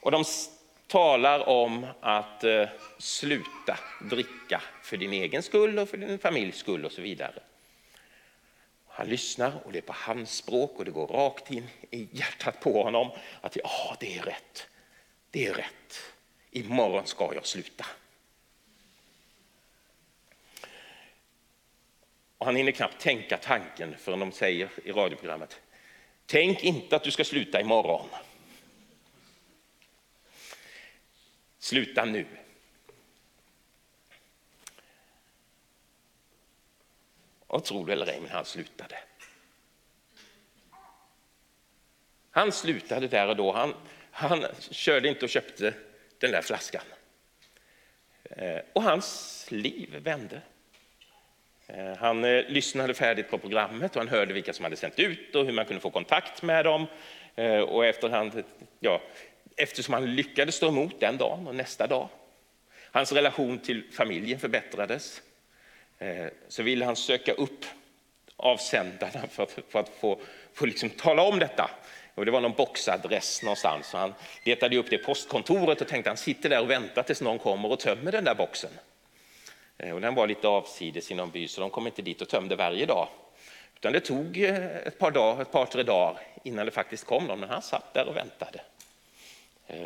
Och 0.00 0.10
de 0.10 0.24
talar 0.86 1.48
om 1.48 1.86
att 2.00 2.44
eh, 2.44 2.68
sluta 2.98 3.78
dricka 4.10 4.62
för 4.82 4.96
din 4.96 5.12
egen 5.12 5.42
skull 5.42 5.78
och 5.78 5.88
för 5.88 5.96
din 5.96 6.18
familjs 6.18 6.56
skull 6.56 6.84
och 6.84 6.92
så 6.92 7.02
vidare. 7.02 7.42
Han 8.96 9.08
lyssnar 9.08 9.60
och 9.64 9.72
det 9.72 9.78
är 9.78 9.82
på 9.82 9.94
hans 9.96 10.36
språk 10.36 10.78
och 10.78 10.84
det 10.84 10.90
går 10.90 11.06
rakt 11.06 11.50
in 11.50 11.68
i 11.90 12.08
hjärtat 12.12 12.60
på 12.60 12.82
honom 12.82 13.10
att 13.40 13.56
ja, 13.56 13.96
det 14.00 14.18
är 14.18 14.22
rätt. 14.22 14.66
Det 15.30 15.46
är 15.46 15.54
rätt. 15.54 16.00
Imorgon 16.50 17.06
ska 17.06 17.34
jag 17.34 17.46
sluta. 17.46 17.86
Och 22.38 22.46
han 22.46 22.56
hinner 22.56 22.72
knappt 22.72 23.00
tänka 23.00 23.36
tanken 23.36 23.94
förrän 23.98 24.20
de 24.20 24.32
säger 24.32 24.70
i 24.84 24.92
radioprogrammet 24.92 25.60
Tänk 26.26 26.64
inte 26.64 26.96
att 26.96 27.04
du 27.04 27.10
ska 27.10 27.24
sluta 27.24 27.60
imorgon. 27.60 28.08
Sluta 31.58 32.04
nu. 32.04 32.26
Och 37.54 37.64
tro 37.64 37.84
det 37.84 37.92
eller 37.92 38.06
ej, 38.06 38.20
men 38.20 38.30
han 38.30 38.44
slutade. 38.44 38.98
Han 42.30 42.52
slutade 42.52 43.08
där 43.08 43.28
och 43.28 43.36
då. 43.36 43.52
Han, 43.52 43.74
han 44.10 44.46
körde 44.70 45.08
inte 45.08 45.24
och 45.24 45.28
köpte 45.28 45.74
den 46.18 46.30
där 46.30 46.42
flaskan. 46.42 46.82
Eh, 48.30 48.58
och 48.72 48.82
hans 48.82 49.46
liv 49.50 49.96
vände. 50.02 50.40
Eh, 51.66 51.96
han 51.96 52.24
eh, 52.24 52.44
lyssnade 52.48 52.94
färdigt 52.94 53.30
på 53.30 53.38
programmet 53.38 53.96
och 53.96 54.02
han 54.02 54.08
hörde 54.08 54.34
vilka 54.34 54.52
som 54.52 54.64
hade 54.64 54.76
sänt 54.76 54.98
ut 54.98 55.34
och 55.34 55.44
hur 55.44 55.52
man 55.52 55.64
kunde 55.64 55.80
få 55.80 55.90
kontakt 55.90 56.42
med 56.42 56.64
dem. 56.64 56.86
Och 57.68 57.86
efterhand, 57.86 58.44
ja, 58.80 59.02
eftersom 59.56 59.94
han 59.94 60.14
lyckades 60.14 60.54
stå 60.54 60.68
emot 60.68 61.00
den 61.00 61.16
dagen 61.16 61.46
och 61.46 61.54
nästa 61.54 61.86
dag, 61.86 62.08
hans 62.92 63.12
relation 63.12 63.58
till 63.58 63.92
familjen 63.92 64.38
förbättrades, 64.38 65.22
Eh, 65.98 66.26
så 66.48 66.62
ville 66.62 66.84
han 66.84 66.96
söka 66.96 67.32
upp 67.32 67.64
avsändarna 68.36 69.26
för 69.30 69.42
att, 69.42 69.58
för 69.68 69.80
att 69.80 69.88
få, 69.88 70.20
få 70.52 70.66
liksom 70.66 70.90
tala 70.90 71.22
om 71.22 71.38
detta. 71.38 71.70
Och 72.14 72.24
det 72.24 72.30
var 72.30 72.40
någon 72.40 72.52
boxadress 72.52 73.42
någonstans. 73.42 73.86
Så 73.86 73.98
han 73.98 74.14
letade 74.44 74.76
upp 74.76 74.90
det 74.90 74.98
postkontoret 74.98 75.80
och 75.80 75.88
tänkte 75.88 76.10
han 76.10 76.16
sitter 76.16 76.48
där 76.48 76.60
och 76.60 76.70
väntar 76.70 77.02
tills 77.02 77.20
någon 77.20 77.38
kommer 77.38 77.72
och 77.72 77.80
tömmer 77.80 78.12
den 78.12 78.24
där 78.24 78.34
boxen. 78.34 78.70
Eh, 79.78 79.94
och 79.94 80.00
den 80.00 80.14
var 80.14 80.26
lite 80.26 80.48
avsides 80.48 81.10
i 81.10 81.14
någon 81.14 81.30
by 81.30 81.48
så 81.48 81.60
de 81.60 81.70
kom 81.70 81.86
inte 81.86 82.02
dit 82.02 82.20
och 82.20 82.28
tömde 82.28 82.56
varje 82.56 82.86
dag. 82.86 83.08
Utan 83.74 83.92
det 83.92 84.00
tog 84.00 84.42
eh, 84.42 84.76
ett 84.76 84.98
par, 84.98 85.10
dag, 85.10 85.40
ett 85.40 85.52
par 85.52 85.66
tre 85.66 85.82
dagar 85.82 86.20
innan 86.44 86.66
det 86.66 86.72
faktiskt 86.72 87.04
kom 87.04 87.26
någon, 87.26 87.40
men 87.40 87.48
han 87.48 87.62
satt 87.62 87.94
där 87.94 88.08
och 88.08 88.16
väntade. 88.16 88.60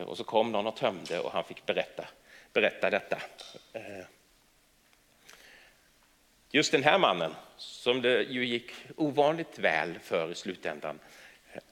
Och 0.06 0.16
så 0.16 0.24
kom 0.24 0.52
någon 0.52 0.66
och 0.66 0.76
tömde 0.76 1.18
och 1.18 1.32
han 1.32 1.44
fick 1.44 1.66
berätta, 1.66 2.04
berätta 2.52 2.90
detta. 2.90 3.18
Just 6.50 6.72
den 6.72 6.82
här 6.82 6.98
mannen, 6.98 7.34
som 7.56 8.02
det 8.02 8.22
ju 8.22 8.44
gick 8.44 8.72
ovanligt 8.96 9.58
väl 9.58 9.98
för 10.02 10.30
i 10.32 10.34
slutändan, 10.34 10.98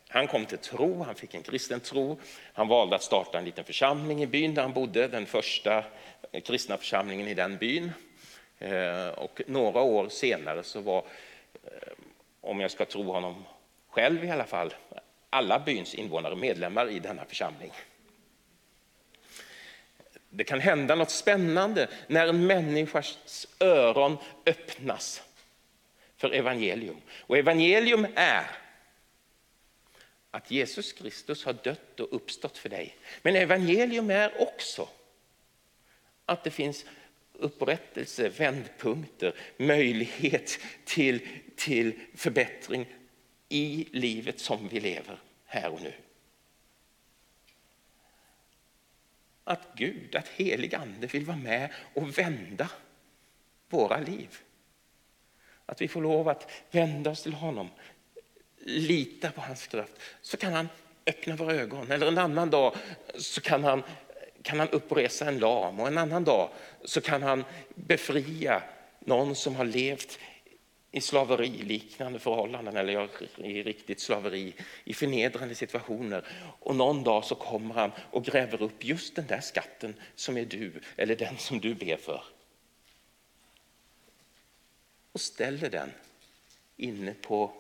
han 0.09 0.27
kom 0.27 0.47
till 0.47 0.59
tro, 0.59 1.03
han 1.03 1.15
fick 1.15 1.35
en 1.35 1.43
kristen 1.43 1.81
tro. 1.81 2.21
Han 2.53 2.69
valde 2.69 2.97
att 2.97 3.03
starta 3.03 3.39
en 3.39 3.45
liten 3.45 3.65
församling 3.65 4.23
i 4.23 4.27
byn 4.27 4.55
där 4.55 4.63
han 4.63 4.73
bodde, 4.73 5.09
den 5.09 5.27
första 5.27 5.85
kristna 6.45 6.77
församlingen 6.77 7.29
i 7.29 7.35
den 7.35 7.57
byn. 7.57 7.93
Eh, 8.59 9.09
och 9.09 9.43
några 9.47 9.81
år 9.81 10.09
senare 10.09 10.63
så 10.63 10.81
var, 10.81 11.05
eh, 11.65 11.93
om 12.41 12.61
jag 12.61 12.71
ska 12.71 12.85
tro 12.85 13.13
honom 13.13 13.45
själv 13.89 14.25
i 14.25 14.31
alla 14.31 14.45
fall, 14.45 14.75
alla 15.31 15.59
byns 15.59 15.95
invånare 15.95 16.37
medlemmar 16.37 16.91
i 16.91 16.99
denna 16.99 17.25
församling. 17.25 17.73
Det 20.31 20.45
kan 20.45 20.61
hända 20.61 20.95
något 20.95 21.11
spännande 21.11 21.89
när 22.07 22.29
en 22.29 22.47
människas 22.47 23.47
öron 23.61 24.17
öppnas 24.47 25.23
för 26.17 26.31
evangelium. 26.31 27.01
Och 27.19 27.39
evangelium 27.39 28.07
är 28.15 28.51
att 30.31 30.51
Jesus 30.51 30.93
Kristus 30.93 31.45
har 31.45 31.53
dött 31.53 32.01
och 32.01 32.17
uppstått 32.17 32.59
för 32.59 32.69
dig. 32.69 32.97
Men 33.23 33.37
evangelium 33.37 34.11
är 34.11 34.43
också 34.43 34.89
att 36.25 36.45
det 36.45 36.51
finns 36.51 36.85
upprättelse, 37.33 38.29
vändpunkter, 38.29 39.35
möjlighet 39.57 40.59
till, 40.85 41.29
till 41.57 42.01
förbättring 42.15 42.87
i 43.49 43.87
livet 43.91 44.41
som 44.41 44.69
vi 44.69 44.81
lever 44.81 45.19
här 45.45 45.71
och 45.71 45.83
nu. 45.83 45.93
Att 49.49 49.69
Gud, 49.75 50.17
att 50.17 50.29
helig 50.29 50.75
ande 50.75 51.07
vill 51.07 51.25
vara 51.25 51.37
med 51.37 51.71
och 51.95 52.19
vända 52.19 52.71
våra 53.69 53.99
liv. 53.99 54.37
Att 55.67 55.81
vi 55.81 55.89
får 55.89 56.03
lov 56.03 56.29
att 56.29 56.51
vända 56.71 57.11
oss 57.11 57.23
till 57.23 57.33
honom, 57.33 57.69
lita 58.65 59.31
på 59.31 59.41
hans 59.41 59.67
kraft, 59.67 59.93
så 60.23 60.37
kan 60.37 60.53
han 60.53 60.69
öppna 61.07 61.37
våra 61.37 61.55
ögon. 61.55 61.91
Eller 61.91 62.09
en 62.09 62.19
annan 62.19 62.51
dag 62.51 62.75
så 63.15 63.41
kan 63.41 63.65
han, 63.65 63.83
kan 64.43 64.59
han 64.59 64.69
uppresa 64.69 65.29
en 65.29 65.39
lam 65.39 65.81
och 65.81 65.87
en 65.89 65.99
annan 65.99 66.25
dag 66.25 66.51
så 66.85 67.01
kan 67.01 67.23
han 67.23 67.45
befria 67.75 68.63
någon 69.01 69.35
som 69.35 69.57
har 69.57 69.65
levt 69.65 70.19
i 70.93 71.01
slaveriliknande 71.01 72.19
förhållanden 72.19 72.77
eller 72.77 73.09
i 73.39 73.63
riktigt 73.63 74.01
slaveri, 74.01 74.55
i 74.85 74.95
förnedrande 74.95 75.55
situationer. 75.55 76.25
Och 76.61 76.77
någon 76.77 77.05
dag 77.05 77.25
så 77.25 77.35
kommer 77.35 77.75
han 77.75 77.91
och 78.11 78.25
gräver 78.25 78.63
upp 78.63 78.85
just 78.85 79.17
den 79.17 79.27
där 79.27 79.41
skatten 79.41 79.95
som 80.15 80.37
är 80.37 80.45
du 80.45 80.73
eller 80.97 81.17
den 81.17 81.39
som 81.39 81.61
du 81.61 81.75
ber 81.75 81.97
för. 81.97 82.23
Och 85.13 85.21
ställer 85.21 85.71
den 85.71 85.93
inne 86.77 87.15
på 87.15 87.53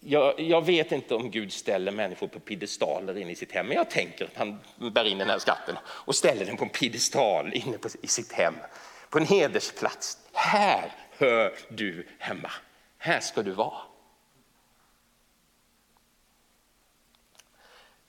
jag, 0.00 0.40
jag, 0.40 0.64
vet 0.64 0.92
inte 0.92 1.14
om 1.14 1.30
Gud 1.30 1.52
ställer 1.52 1.92
människor 1.92 2.28
på 2.28 2.40
piedestaler 2.40 3.18
inne 3.18 3.30
i 3.30 3.34
sitt 3.34 3.52
hem, 3.52 3.66
men 3.66 3.76
jag 3.76 3.90
tänker 3.90 4.24
att 4.24 4.36
han 4.36 4.58
bär 4.92 5.04
in 5.04 5.18
den 5.18 5.28
här 5.28 5.38
skatten 5.38 5.76
och 5.86 6.14
ställer 6.14 6.46
den 6.46 6.56
på 6.56 6.64
en 6.64 6.70
piedestal 6.70 7.54
inne 7.54 7.78
på, 7.78 7.88
i 8.02 8.06
sitt 8.06 8.32
hem, 8.32 8.54
på 9.10 9.18
en 9.18 9.26
hedersplats. 9.26 10.18
Här 10.32 10.92
hör 11.18 11.58
du 11.68 12.06
hemma. 12.18 12.52
Här 12.98 13.20
ska 13.20 13.42
du 13.42 13.50
vara. 13.50 13.80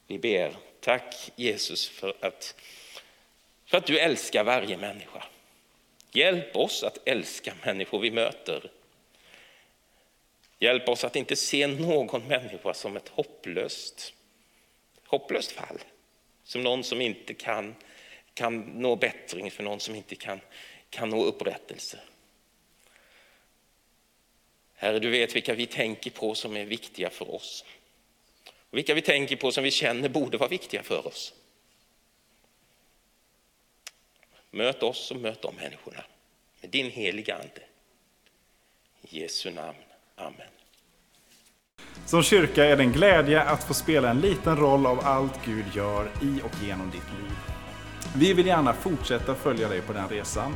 Vi 0.07 0.19
ber, 0.19 0.55
tack 0.79 1.31
Jesus 1.35 1.89
för 1.89 2.15
att, 2.21 2.55
för 3.65 3.77
att 3.77 3.85
du 3.85 3.99
älskar 3.99 4.43
varje 4.43 4.77
människa. 4.77 5.23
Hjälp 6.11 6.55
oss 6.55 6.83
att 6.83 7.07
älska 7.07 7.53
människor 7.65 7.99
vi 7.99 8.11
möter. 8.11 8.71
Hjälp 10.59 10.89
oss 10.89 11.03
att 11.03 11.15
inte 11.15 11.35
se 11.35 11.67
någon 11.67 12.27
människa 12.27 12.73
som 12.73 12.97
ett 12.97 13.09
hopplöst, 13.09 14.13
hopplöst 15.05 15.51
fall. 15.51 15.79
Som 16.43 16.61
någon 16.61 16.83
som 16.83 17.01
inte 17.01 17.33
kan, 17.33 17.75
kan 18.33 18.59
nå 18.59 18.95
bättring, 18.95 19.51
för 19.51 19.63
någon 19.63 19.79
som 19.79 19.95
inte 19.95 20.15
kan, 20.15 20.39
kan 20.89 21.09
nå 21.09 21.23
upprättelse. 21.23 21.99
Herre, 24.79 24.99
du 24.99 25.09
vet 25.09 25.35
vilka 25.35 25.53
vi 25.53 25.65
tänker 25.65 26.11
på 26.11 26.35
som 26.35 26.57
är 26.57 26.65
viktiga 26.65 27.09
för 27.09 27.35
oss. 27.35 27.65
Och 28.69 28.77
vilka 28.77 28.93
vi 28.93 29.01
tänker 29.01 29.35
på 29.35 29.51
som 29.51 29.63
vi 29.63 29.71
känner 29.71 30.09
borde 30.09 30.37
vara 30.37 30.49
viktiga 30.49 30.83
för 30.83 31.07
oss. 31.07 31.33
Möt 34.51 34.83
oss 34.83 35.11
och 35.11 35.17
möt 35.17 35.41
de 35.41 35.55
människorna 35.55 36.03
med 36.61 36.69
din 36.69 36.91
heliga 36.91 37.35
Ande. 37.35 37.61
I 39.01 39.21
Jesu 39.21 39.51
namn. 39.51 39.77
Amen. 40.15 40.47
Som 42.05 42.23
kyrka 42.23 42.65
är 42.65 42.77
det 42.77 42.83
en 42.83 42.91
glädje 42.91 43.41
att 43.41 43.63
få 43.63 43.73
spela 43.73 44.09
en 44.09 44.21
liten 44.21 44.57
roll 44.57 44.85
av 44.85 44.99
allt 44.99 45.45
Gud 45.45 45.65
gör 45.75 46.11
i 46.21 46.41
och 46.43 46.63
genom 46.63 46.91
ditt 46.91 47.19
liv. 47.19 47.37
Vi 48.15 48.33
vill 48.33 48.47
gärna 48.47 48.73
fortsätta 48.73 49.35
följa 49.35 49.67
dig 49.67 49.81
på 49.81 49.93
den 49.93 50.09
resan 50.09 50.55